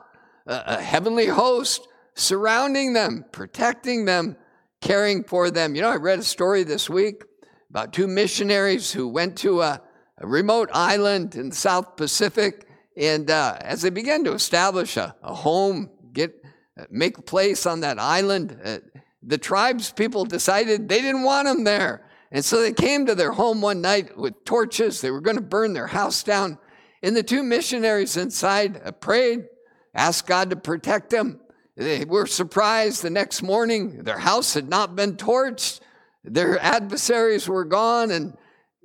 a 0.46 0.80
heavenly 0.80 1.26
host 1.26 1.86
surrounding 2.14 2.92
them, 2.92 3.24
protecting 3.30 4.04
them, 4.04 4.36
caring 4.80 5.22
for 5.22 5.50
them. 5.50 5.74
You 5.74 5.82
know, 5.82 5.90
I 5.90 5.96
read 5.96 6.18
a 6.18 6.24
story 6.24 6.64
this 6.64 6.90
week 6.90 7.22
about 7.68 7.92
two 7.92 8.08
missionaries 8.08 8.90
who 8.90 9.06
went 9.06 9.36
to 9.38 9.62
a 9.62 9.80
a 10.20 10.26
remote 10.26 10.68
island 10.72 11.34
in 11.34 11.48
the 11.48 11.56
South 11.56 11.96
Pacific. 11.96 12.66
And 12.96 13.30
uh, 13.30 13.56
as 13.60 13.82
they 13.82 13.90
began 13.90 14.24
to 14.24 14.32
establish 14.32 14.96
a, 14.96 15.14
a 15.22 15.34
home, 15.34 15.90
get 16.12 16.34
uh, 16.78 16.84
make 16.90 17.18
a 17.18 17.22
place 17.22 17.66
on 17.66 17.80
that 17.80 17.98
island, 17.98 18.58
uh, 18.62 18.78
the 19.22 19.38
tribes 19.38 19.92
people 19.92 20.24
decided 20.24 20.88
they 20.88 21.00
didn't 21.00 21.22
want 21.22 21.46
them 21.46 21.64
there. 21.64 22.06
And 22.30 22.44
so 22.44 22.60
they 22.60 22.72
came 22.72 23.06
to 23.06 23.14
their 23.14 23.32
home 23.32 23.60
one 23.60 23.80
night 23.80 24.16
with 24.16 24.44
torches. 24.44 25.00
They 25.00 25.10
were 25.10 25.20
going 25.20 25.36
to 25.36 25.42
burn 25.42 25.72
their 25.72 25.88
house 25.88 26.22
down. 26.22 26.58
And 27.02 27.16
the 27.16 27.22
two 27.22 27.42
missionaries 27.42 28.16
inside 28.16 28.80
uh, 28.84 28.92
prayed, 28.92 29.46
asked 29.94 30.26
God 30.26 30.50
to 30.50 30.56
protect 30.56 31.10
them. 31.10 31.40
They 31.76 32.04
were 32.04 32.26
surprised 32.26 33.02
the 33.02 33.10
next 33.10 33.42
morning. 33.42 34.04
Their 34.04 34.18
house 34.18 34.54
had 34.54 34.68
not 34.68 34.96
been 34.96 35.16
torched. 35.16 35.80
Their 36.24 36.58
adversaries 36.58 37.48
were 37.48 37.64
gone. 37.64 38.10
And 38.10 38.36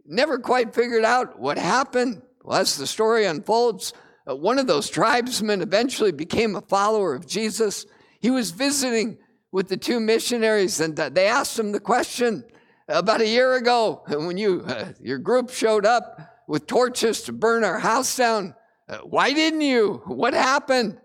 never 0.06 0.40
quite 0.40 0.74
figured 0.74 1.04
out 1.04 1.40
what 1.40 1.58
happened. 1.58 2.22
Well, 2.44 2.60
as 2.60 2.78
the 2.78 2.88
story 2.88 3.26
unfolds, 3.26 3.94
uh, 4.30 4.36
one 4.36 4.60
of 4.60 4.68
those 4.68 4.90
tribesmen 4.90 5.62
eventually 5.62 6.12
became 6.12 6.56
a 6.56 6.62
follower 6.62 7.14
of 7.16 7.28
Jesus. 7.28 7.86
He 8.20 8.30
was 8.30 8.52
visiting 8.52 9.18
with 9.52 9.68
the 9.68 9.78
two 9.78 10.00
missionaries, 10.00 10.80
and 10.80 11.00
uh, 11.00 11.10
they 11.10 11.28
asked 11.28 11.58
him 11.58 11.72
the 11.72 11.80
question 11.80 12.44
about 12.88 13.22
a 13.22 13.28
year 13.28 13.56
ago 13.56 14.04
when 14.08 14.38
you 14.38 14.62
uh, 14.68 14.92
your 15.02 15.18
group 15.18 15.50
showed 15.50 15.86
up 15.86 16.20
with 16.48 16.68
torches 16.68 17.22
to 17.24 17.34
burn 17.34 17.64
our 17.64 17.80
house 17.80 18.16
down. 18.16 18.56
Uh, 18.88 18.98
why 19.00 19.34
didn't 19.34 19.62
you? 19.62 20.02
What 20.06 20.34
happened? 20.34 21.00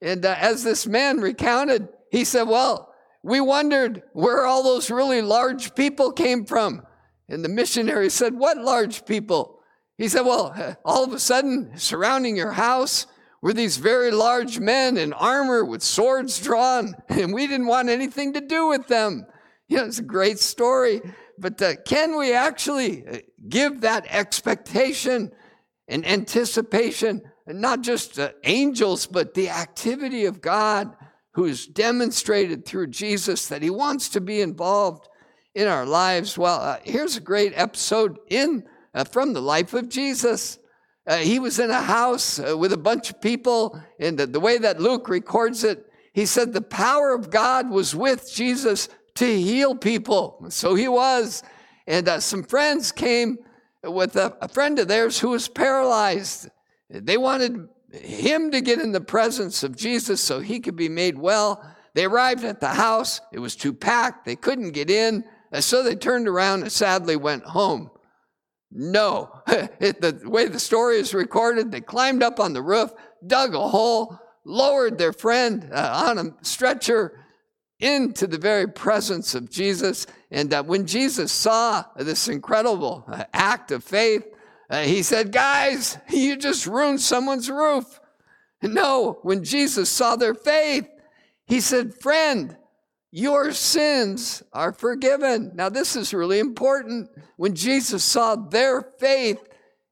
And 0.00 0.24
uh, 0.24 0.36
as 0.38 0.64
this 0.64 0.86
man 0.86 1.20
recounted, 1.20 1.88
he 2.10 2.24
said, 2.24 2.44
"Well, 2.44 2.92
we 3.22 3.40
wondered 3.40 4.02
where 4.12 4.46
all 4.46 4.62
those 4.62 4.90
really 4.90 5.22
large 5.22 5.74
people 5.74 6.12
came 6.12 6.44
from." 6.44 6.82
And 7.28 7.44
the 7.44 7.48
missionary 7.48 8.10
said, 8.10 8.34
What 8.34 8.58
large 8.58 9.04
people? 9.04 9.60
He 9.98 10.08
said, 10.08 10.22
Well, 10.22 10.76
all 10.84 11.04
of 11.04 11.12
a 11.12 11.18
sudden, 11.18 11.72
surrounding 11.76 12.36
your 12.36 12.52
house 12.52 13.06
were 13.42 13.52
these 13.52 13.76
very 13.76 14.10
large 14.10 14.60
men 14.60 14.96
in 14.96 15.12
armor 15.12 15.64
with 15.64 15.82
swords 15.82 16.40
drawn, 16.40 16.94
and 17.08 17.32
we 17.32 17.46
didn't 17.46 17.66
want 17.66 17.88
anything 17.88 18.32
to 18.34 18.40
do 18.40 18.68
with 18.68 18.86
them. 18.86 19.26
You 19.68 19.78
know, 19.78 19.84
it's 19.84 19.98
a 19.98 20.02
great 20.02 20.38
story, 20.38 21.02
but 21.38 21.60
uh, 21.60 21.76
can 21.84 22.16
we 22.16 22.32
actually 22.32 23.06
uh, 23.06 23.18
give 23.48 23.82
that 23.82 24.06
expectation 24.08 25.32
and 25.88 26.06
anticipation, 26.06 27.22
not 27.46 27.82
just 27.82 28.18
uh, 28.18 28.30
angels, 28.44 29.06
but 29.06 29.34
the 29.34 29.50
activity 29.50 30.24
of 30.24 30.40
God 30.40 30.92
who's 31.32 31.66
demonstrated 31.66 32.64
through 32.64 32.88
Jesus 32.88 33.48
that 33.48 33.62
he 33.62 33.70
wants 33.70 34.08
to 34.08 34.20
be 34.20 34.40
involved 34.40 35.06
in 35.54 35.68
our 35.68 35.86
lives. 35.86 36.36
Well, 36.36 36.60
uh, 36.60 36.78
here's 36.82 37.16
a 37.16 37.20
great 37.20 37.52
episode 37.54 38.18
in 38.28 38.64
uh, 38.94 39.04
from 39.04 39.32
the 39.32 39.42
life 39.42 39.74
of 39.74 39.88
Jesus. 39.88 40.58
Uh, 41.06 41.16
he 41.18 41.38
was 41.38 41.58
in 41.58 41.70
a 41.70 41.82
house 41.82 42.38
with 42.38 42.72
a 42.72 42.78
bunch 42.78 43.10
of 43.10 43.20
people, 43.20 43.80
and 44.00 44.18
the, 44.18 44.26
the 44.26 44.40
way 44.40 44.58
that 44.58 44.80
Luke 44.80 45.08
records 45.08 45.62
it, 45.62 45.84
he 46.14 46.26
said 46.26 46.52
the 46.52 46.62
power 46.62 47.14
of 47.14 47.30
God 47.30 47.70
was 47.70 47.94
with 47.94 48.32
Jesus 48.32 48.88
to 49.16 49.40
heal 49.40 49.74
people. 49.74 50.46
So 50.48 50.74
he 50.74 50.88
was. 50.88 51.42
And 51.86 52.08
uh, 52.08 52.20
some 52.20 52.42
friends 52.42 52.92
came 52.92 53.38
with 53.82 54.16
a, 54.16 54.36
a 54.40 54.48
friend 54.48 54.78
of 54.78 54.88
theirs 54.88 55.18
who 55.18 55.30
was 55.30 55.48
paralyzed. 55.48 56.48
They 56.90 57.16
wanted 57.16 57.68
him 57.92 58.50
to 58.50 58.60
get 58.60 58.80
in 58.80 58.92
the 58.92 59.00
presence 59.00 59.62
of 59.62 59.76
Jesus 59.76 60.20
so 60.20 60.40
he 60.40 60.60
could 60.60 60.76
be 60.76 60.88
made 60.88 61.18
well. 61.18 61.64
They 61.94 62.04
arrived 62.04 62.44
at 62.44 62.60
the 62.60 62.68
house. 62.68 63.20
It 63.32 63.38
was 63.38 63.56
too 63.56 63.72
packed. 63.72 64.24
They 64.24 64.36
couldn't 64.36 64.72
get 64.72 64.90
in. 64.90 65.24
And 65.52 65.64
so 65.64 65.82
they 65.82 65.94
turned 65.94 66.28
around 66.28 66.62
and 66.62 66.72
sadly 66.72 67.16
went 67.16 67.44
home. 67.44 67.90
No, 68.70 69.42
the 69.46 70.20
way 70.24 70.48
the 70.48 70.58
story 70.58 70.98
is 70.98 71.14
recorded, 71.14 71.70
they 71.70 71.80
climbed 71.80 72.22
up 72.22 72.40
on 72.40 72.52
the 72.52 72.62
roof, 72.62 72.90
dug 73.26 73.54
a 73.54 73.68
hole, 73.68 74.18
lowered 74.44 74.98
their 74.98 75.12
friend 75.12 75.70
uh, 75.72 76.04
on 76.08 76.18
a 76.18 76.44
stretcher 76.44 77.25
into 77.78 78.26
the 78.26 78.38
very 78.38 78.66
presence 78.66 79.34
of 79.34 79.50
Jesus. 79.50 80.06
And 80.30 80.52
uh, 80.52 80.62
when 80.62 80.86
Jesus 80.86 81.32
saw 81.32 81.84
this 81.96 82.28
incredible 82.28 83.04
uh, 83.06 83.24
act 83.32 83.70
of 83.70 83.84
faith, 83.84 84.26
uh, 84.68 84.82
he 84.82 85.02
said, 85.02 85.32
Guys, 85.32 85.98
you 86.10 86.36
just 86.36 86.66
ruined 86.66 87.00
someone's 87.00 87.50
roof. 87.50 88.00
No, 88.62 89.18
when 89.22 89.44
Jesus 89.44 89.90
saw 89.90 90.16
their 90.16 90.34
faith, 90.34 90.88
he 91.46 91.60
said, 91.60 91.94
Friend, 91.94 92.56
your 93.12 93.52
sins 93.52 94.42
are 94.52 94.72
forgiven. 94.72 95.52
Now, 95.54 95.68
this 95.68 95.96
is 95.96 96.12
really 96.12 96.38
important. 96.38 97.08
When 97.36 97.54
Jesus 97.54 98.02
saw 98.02 98.36
their 98.36 98.82
faith, 98.98 99.42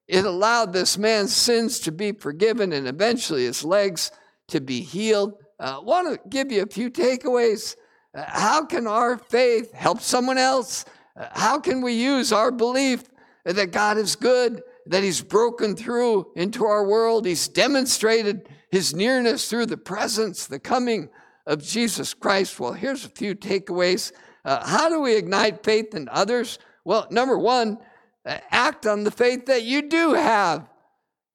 it 0.08 0.24
allowed 0.24 0.72
this 0.72 0.98
man's 0.98 1.34
sins 1.34 1.80
to 1.80 1.92
be 1.92 2.12
forgiven 2.12 2.72
and 2.72 2.86
eventually 2.86 3.44
his 3.44 3.64
legs 3.64 4.10
to 4.48 4.60
be 4.60 4.80
healed. 4.80 5.34
I 5.64 5.68
uh, 5.68 5.80
want 5.80 6.12
to 6.12 6.28
give 6.28 6.52
you 6.52 6.62
a 6.62 6.66
few 6.66 6.90
takeaways. 6.90 7.74
Uh, 8.14 8.22
how 8.26 8.66
can 8.66 8.86
our 8.86 9.16
faith 9.16 9.72
help 9.72 10.02
someone 10.02 10.36
else? 10.36 10.84
Uh, 11.16 11.28
how 11.32 11.58
can 11.58 11.80
we 11.80 11.94
use 11.94 12.34
our 12.34 12.50
belief 12.50 13.04
that 13.46 13.70
God 13.70 13.96
is 13.96 14.14
good, 14.14 14.62
that 14.84 15.02
He's 15.02 15.22
broken 15.22 15.74
through 15.74 16.30
into 16.36 16.66
our 16.66 16.86
world? 16.86 17.24
He's 17.24 17.48
demonstrated 17.48 18.46
His 18.70 18.94
nearness 18.94 19.48
through 19.48 19.64
the 19.64 19.78
presence, 19.78 20.46
the 20.46 20.58
coming 20.58 21.08
of 21.46 21.62
Jesus 21.62 22.12
Christ? 22.12 22.60
Well, 22.60 22.74
here's 22.74 23.06
a 23.06 23.08
few 23.08 23.34
takeaways. 23.34 24.12
Uh, 24.44 24.62
how 24.66 24.90
do 24.90 25.00
we 25.00 25.16
ignite 25.16 25.64
faith 25.64 25.94
in 25.94 26.10
others? 26.10 26.58
Well, 26.84 27.06
number 27.10 27.38
one, 27.38 27.78
uh, 28.26 28.36
act 28.50 28.84
on 28.84 29.04
the 29.04 29.10
faith 29.10 29.46
that 29.46 29.62
you 29.62 29.88
do 29.88 30.12
have. 30.12 30.68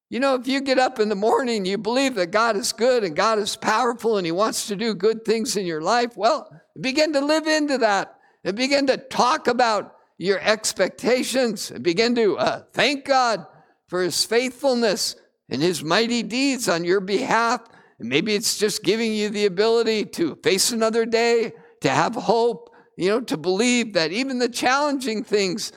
You 0.10 0.20
know, 0.20 0.34
if 0.34 0.48
you 0.48 0.60
get 0.62 0.80
up 0.80 1.00
in 1.00 1.08
the 1.08 1.16
morning, 1.16 1.66
you 1.66 1.78
believe 1.78 2.16
that 2.16 2.32
God 2.32 2.56
is 2.56 2.74
good 2.74 3.04
and 3.04 3.16
God 3.16 3.38
is 3.38 3.56
powerful 3.56 4.18
and 4.18 4.26
He 4.26 4.32
wants 4.32 4.68
to 4.68 4.76
do 4.76 4.96
good 4.96 5.24
things 5.24 5.56
in 5.56 5.68
your 5.68 5.82
life, 5.82 6.18
well, 6.18 6.50
begin 6.80 7.14
to 7.14 7.22
live 7.22 7.46
into 7.46 7.78
that 7.78 8.18
and 8.44 8.56
begin 8.56 8.88
to 8.88 8.98
talk 8.98 9.48
about 9.48 9.96
your 10.18 10.40
expectations 10.40 11.70
and 11.70 11.84
begin 11.84 12.16
to 12.16 12.38
uh, 12.40 12.64
thank 12.74 13.06
God 13.06 13.46
for 13.88 14.02
His 14.02 14.26
faithfulness 14.26 15.16
and 15.48 15.62
His 15.62 15.84
mighty 15.84 16.24
deeds 16.24 16.68
on 16.68 16.84
your 16.84 17.02
behalf. 17.02 17.62
And 18.00 18.10
maybe 18.10 18.34
it's 18.34 18.58
just 18.58 18.84
giving 18.84 19.14
you 19.14 19.30
the 19.30 19.46
ability 19.46 20.06
to 20.06 20.36
face 20.38 20.72
another 20.72 21.06
day, 21.06 21.54
to 21.82 21.90
have 21.90 22.16
hope, 22.16 22.74
you 22.98 23.10
know, 23.10 23.22
to 23.22 23.38
believe 23.38 23.94
that 23.94 24.12
even 24.12 24.40
the 24.40 24.50
challenging 24.50 25.24
things, 25.24 25.72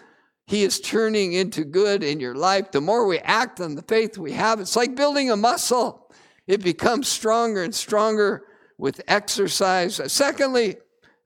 He 0.52 0.64
is 0.64 0.80
turning 0.80 1.32
into 1.32 1.64
good 1.64 2.04
in 2.04 2.20
your 2.20 2.34
life. 2.34 2.72
The 2.72 2.82
more 2.82 3.06
we 3.06 3.18
act 3.20 3.58
on 3.58 3.74
the 3.74 3.80
faith 3.80 4.18
we 4.18 4.32
have, 4.32 4.60
it's 4.60 4.76
like 4.76 4.94
building 4.94 5.30
a 5.30 5.36
muscle. 5.36 6.12
It 6.46 6.62
becomes 6.62 7.08
stronger 7.08 7.62
and 7.62 7.74
stronger 7.74 8.44
with 8.76 9.00
exercise. 9.08 9.98
Uh, 9.98 10.08
secondly, 10.08 10.76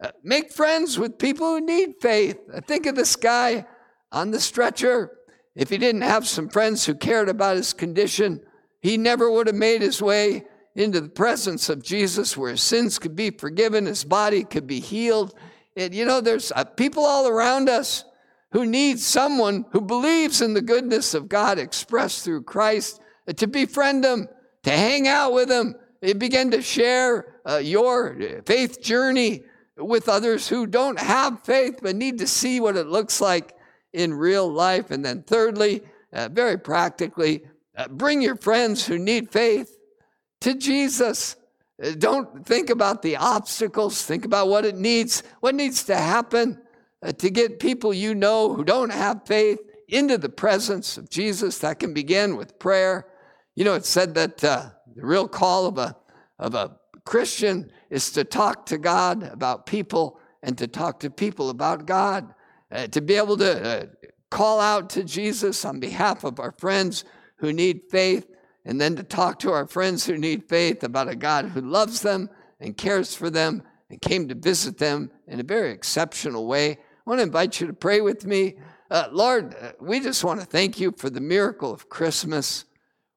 uh, 0.00 0.12
make 0.22 0.52
friends 0.52 0.96
with 0.96 1.18
people 1.18 1.48
who 1.48 1.60
need 1.60 1.96
faith. 2.00 2.38
Uh, 2.54 2.60
think 2.60 2.86
of 2.86 2.94
this 2.94 3.16
guy 3.16 3.66
on 4.12 4.30
the 4.30 4.38
stretcher. 4.38 5.10
If 5.56 5.70
he 5.70 5.78
didn't 5.78 6.02
have 6.02 6.28
some 6.28 6.48
friends 6.48 6.86
who 6.86 6.94
cared 6.94 7.28
about 7.28 7.56
his 7.56 7.72
condition, 7.72 8.40
he 8.80 8.96
never 8.96 9.28
would 9.28 9.48
have 9.48 9.56
made 9.56 9.82
his 9.82 10.00
way 10.00 10.44
into 10.76 11.00
the 11.00 11.08
presence 11.08 11.68
of 11.68 11.82
Jesus 11.82 12.36
where 12.36 12.52
his 12.52 12.62
sins 12.62 13.00
could 13.00 13.16
be 13.16 13.32
forgiven, 13.32 13.86
his 13.86 14.04
body 14.04 14.44
could 14.44 14.68
be 14.68 14.78
healed. 14.78 15.34
And 15.74 15.92
you 15.92 16.04
know, 16.04 16.20
there's 16.20 16.52
people 16.76 17.04
all 17.04 17.26
around 17.26 17.68
us 17.68 18.04
who 18.56 18.64
needs 18.64 19.04
someone 19.04 19.66
who 19.72 19.82
believes 19.82 20.40
in 20.40 20.54
the 20.54 20.62
goodness 20.62 21.12
of 21.12 21.28
God 21.28 21.58
expressed 21.58 22.24
through 22.24 22.42
Christ 22.44 23.02
uh, 23.28 23.34
to 23.34 23.46
befriend 23.46 24.02
them, 24.02 24.28
to 24.62 24.70
hang 24.70 25.06
out 25.06 25.34
with 25.34 25.48
them, 25.48 25.74
begin 26.16 26.50
to 26.52 26.62
share 26.62 27.34
uh, 27.44 27.58
your 27.58 28.16
faith 28.46 28.80
journey 28.80 29.42
with 29.76 30.08
others 30.08 30.48
who 30.48 30.66
don't 30.66 30.98
have 30.98 31.44
faith 31.44 31.80
but 31.82 31.96
need 31.96 32.16
to 32.16 32.26
see 32.26 32.58
what 32.58 32.76
it 32.76 32.86
looks 32.86 33.20
like 33.20 33.54
in 33.92 34.14
real 34.14 34.50
life. 34.50 34.90
And 34.90 35.04
then, 35.04 35.22
thirdly, 35.22 35.82
uh, 36.14 36.30
very 36.32 36.58
practically, 36.58 37.42
uh, 37.76 37.88
bring 37.88 38.22
your 38.22 38.36
friends 38.36 38.86
who 38.86 38.98
need 38.98 39.30
faith 39.30 39.76
to 40.40 40.54
Jesus. 40.54 41.36
Uh, 41.82 41.90
don't 41.90 42.46
think 42.46 42.70
about 42.70 43.02
the 43.02 43.18
obstacles, 43.18 44.02
think 44.02 44.24
about 44.24 44.48
what 44.48 44.64
it 44.64 44.76
needs, 44.76 45.22
what 45.40 45.54
needs 45.54 45.84
to 45.84 45.94
happen 45.94 46.58
uh, 46.58 46.65
to 47.02 47.30
get 47.30 47.60
people 47.60 47.92
you 47.92 48.14
know 48.14 48.54
who 48.54 48.64
don't 48.64 48.92
have 48.92 49.26
faith 49.26 49.60
into 49.88 50.18
the 50.18 50.28
presence 50.28 50.96
of 50.96 51.10
Jesus. 51.10 51.58
That 51.58 51.78
can 51.78 51.94
begin 51.94 52.36
with 52.36 52.58
prayer. 52.58 53.06
You 53.54 53.64
know, 53.64 53.74
it's 53.74 53.88
said 53.88 54.14
that 54.14 54.42
uh, 54.42 54.70
the 54.94 55.06
real 55.06 55.28
call 55.28 55.66
of 55.66 55.78
a, 55.78 55.96
of 56.38 56.54
a 56.54 56.76
Christian 57.04 57.70
is 57.90 58.10
to 58.12 58.24
talk 58.24 58.66
to 58.66 58.78
God 58.78 59.22
about 59.22 59.66
people 59.66 60.20
and 60.42 60.58
to 60.58 60.66
talk 60.66 61.00
to 61.00 61.10
people 61.10 61.50
about 61.50 61.86
God. 61.86 62.34
Uh, 62.70 62.86
to 62.88 63.00
be 63.00 63.14
able 63.14 63.36
to 63.36 63.64
uh, 63.64 63.86
call 64.30 64.60
out 64.60 64.90
to 64.90 65.04
Jesus 65.04 65.64
on 65.64 65.78
behalf 65.78 66.24
of 66.24 66.40
our 66.40 66.52
friends 66.58 67.04
who 67.36 67.52
need 67.52 67.82
faith, 67.90 68.26
and 68.64 68.80
then 68.80 68.96
to 68.96 69.04
talk 69.04 69.38
to 69.38 69.52
our 69.52 69.66
friends 69.66 70.04
who 70.04 70.18
need 70.18 70.48
faith 70.48 70.82
about 70.82 71.08
a 71.08 71.14
God 71.14 71.46
who 71.46 71.60
loves 71.60 72.02
them 72.02 72.28
and 72.58 72.76
cares 72.76 73.14
for 73.14 73.30
them 73.30 73.62
and 73.88 74.00
came 74.00 74.26
to 74.28 74.34
visit 74.34 74.78
them 74.78 75.10
in 75.28 75.38
a 75.38 75.44
very 75.44 75.70
exceptional 75.70 76.46
way. 76.46 76.78
I 77.06 77.10
want 77.10 77.20
to 77.20 77.24
invite 77.24 77.60
you 77.60 77.68
to 77.68 77.72
pray 77.72 78.00
with 78.00 78.26
me. 78.26 78.56
Uh, 78.90 79.06
Lord, 79.12 79.54
uh, 79.54 79.70
we 79.80 80.00
just 80.00 80.24
want 80.24 80.40
to 80.40 80.46
thank 80.46 80.80
you 80.80 80.92
for 80.96 81.08
the 81.08 81.20
miracle 81.20 81.72
of 81.72 81.88
Christmas. 81.88 82.64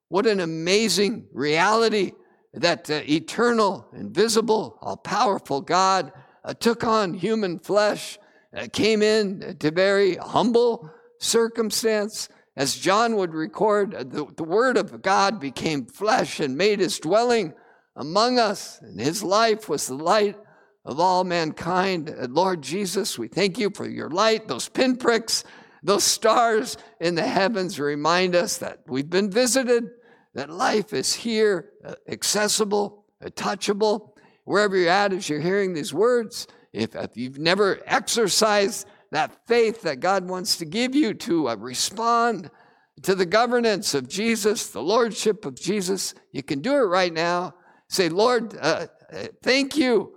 What 0.10 0.28
an 0.28 0.42
amazing 0.42 1.26
reality 1.34 2.12
that 2.54 2.88
uh, 2.92 3.02
eternal, 3.10 3.88
invisible, 3.94 4.78
all 4.84 4.96
powerful 4.96 5.62
God 5.62 6.12
uh, 6.46 6.54
took 6.54 6.84
on 6.84 7.16
human 7.16 7.58
flesh, 7.58 8.20
uh, 8.56 8.68
came 8.72 9.02
in 9.02 9.58
to 9.58 9.72
very 9.72 10.18
humble 10.18 10.88
circumstance. 11.18 12.30
As 12.56 12.76
John 12.76 13.16
would 13.16 13.34
record, 13.34 13.96
uh, 13.96 14.04
the, 14.04 14.28
the 14.38 14.44
Word 14.44 14.78
of 14.78 15.02
God 15.02 15.40
became 15.40 15.88
flesh 15.88 16.40
and 16.40 16.56
made 16.56 16.80
his 16.80 17.00
dwelling 17.00 17.56
among 17.96 18.38
us, 18.38 18.80
and 18.82 19.00
his 19.00 19.24
life 19.24 19.68
was 19.68 19.88
the 19.88 19.96
light 19.96 20.38
of 20.86 21.00
all 21.00 21.24
mankind. 21.24 22.16
Lord 22.30 22.62
Jesus, 22.62 23.18
we 23.18 23.28
thank 23.28 23.58
you 23.58 23.70
for 23.70 23.88
your 23.88 24.10
light, 24.10 24.48
those 24.48 24.70
pinpricks, 24.70 25.44
those 25.84 26.04
stars 26.04 26.78
in 27.00 27.16
the 27.16 27.26
heavens 27.26 27.80
remind 27.80 28.36
us 28.36 28.58
that 28.58 28.80
we've 28.88 29.10
been 29.10 29.32
visited 29.32 29.90
that 30.34 30.50
life 30.50 30.94
is 30.94 31.14
here, 31.14 31.72
uh, 31.84 31.96
accessible, 32.08 33.06
touchable. 33.32 34.12
Wherever 34.46 34.76
you're 34.76 34.90
at 34.90 35.14
as 35.14 35.30
you're 35.30 35.40
hearing 35.40 35.74
these 35.74 35.94
words, 35.94 36.48
if, 36.74 36.96
if 36.96 37.16
you've 37.16 37.40
never 37.40 37.82
exercised 37.86 38.88
that 39.12 39.48
faith 39.48 39.82
that 39.84 40.00
God 40.00 40.28
wants 40.28 40.58
to 40.58 40.66
give 40.66 40.96
you 40.96 41.14
to 41.16 41.50
uh, 41.50 41.56
respond 41.56 42.50
to 43.04 43.16
the 43.16 43.26
governance 43.26 43.94
of 43.94 44.08
Jesus, 44.08 44.68
the 44.68 44.82
lordship 44.82 45.46
of 45.46 45.56
Jesus, 45.56 46.14
you 46.32 46.44
can 46.44 46.62
do 46.62 46.74
it 46.74 46.88
right 46.88 47.14
now. 47.14 47.54
Say, 47.88 48.10
Lord, 48.10 48.56
uh, 48.60 48.88
uh 49.12 49.28
thank 49.42 49.78
you 49.78 50.14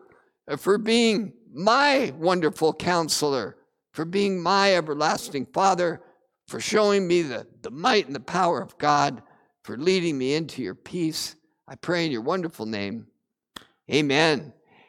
Uh, 0.48 0.56
for 0.56 0.78
being 0.78 1.32
my 1.52 2.12
wonderful 2.18 2.72
counselor, 2.72 3.56
for 3.92 4.04
being 4.04 4.42
my 4.42 4.74
everlasting 4.74 5.46
Father, 5.46 6.02
for 6.48 6.60
showing 6.60 7.06
me 7.06 7.22
the, 7.22 7.46
the 7.62 7.70
might 7.70 8.06
and 8.06 8.14
the 8.14 8.20
power 8.20 8.60
of 8.60 8.76
God 8.78 9.22
for 9.62 9.76
leading 9.76 10.18
me 10.18 10.34
into 10.34 10.62
your 10.62 10.74
peace. 10.74 11.36
I 11.68 11.76
pray 11.76 12.04
in 12.04 12.12
your 12.12 12.22
wonderful 12.22 12.66
name. 12.66 13.06
Amen. 13.90 14.52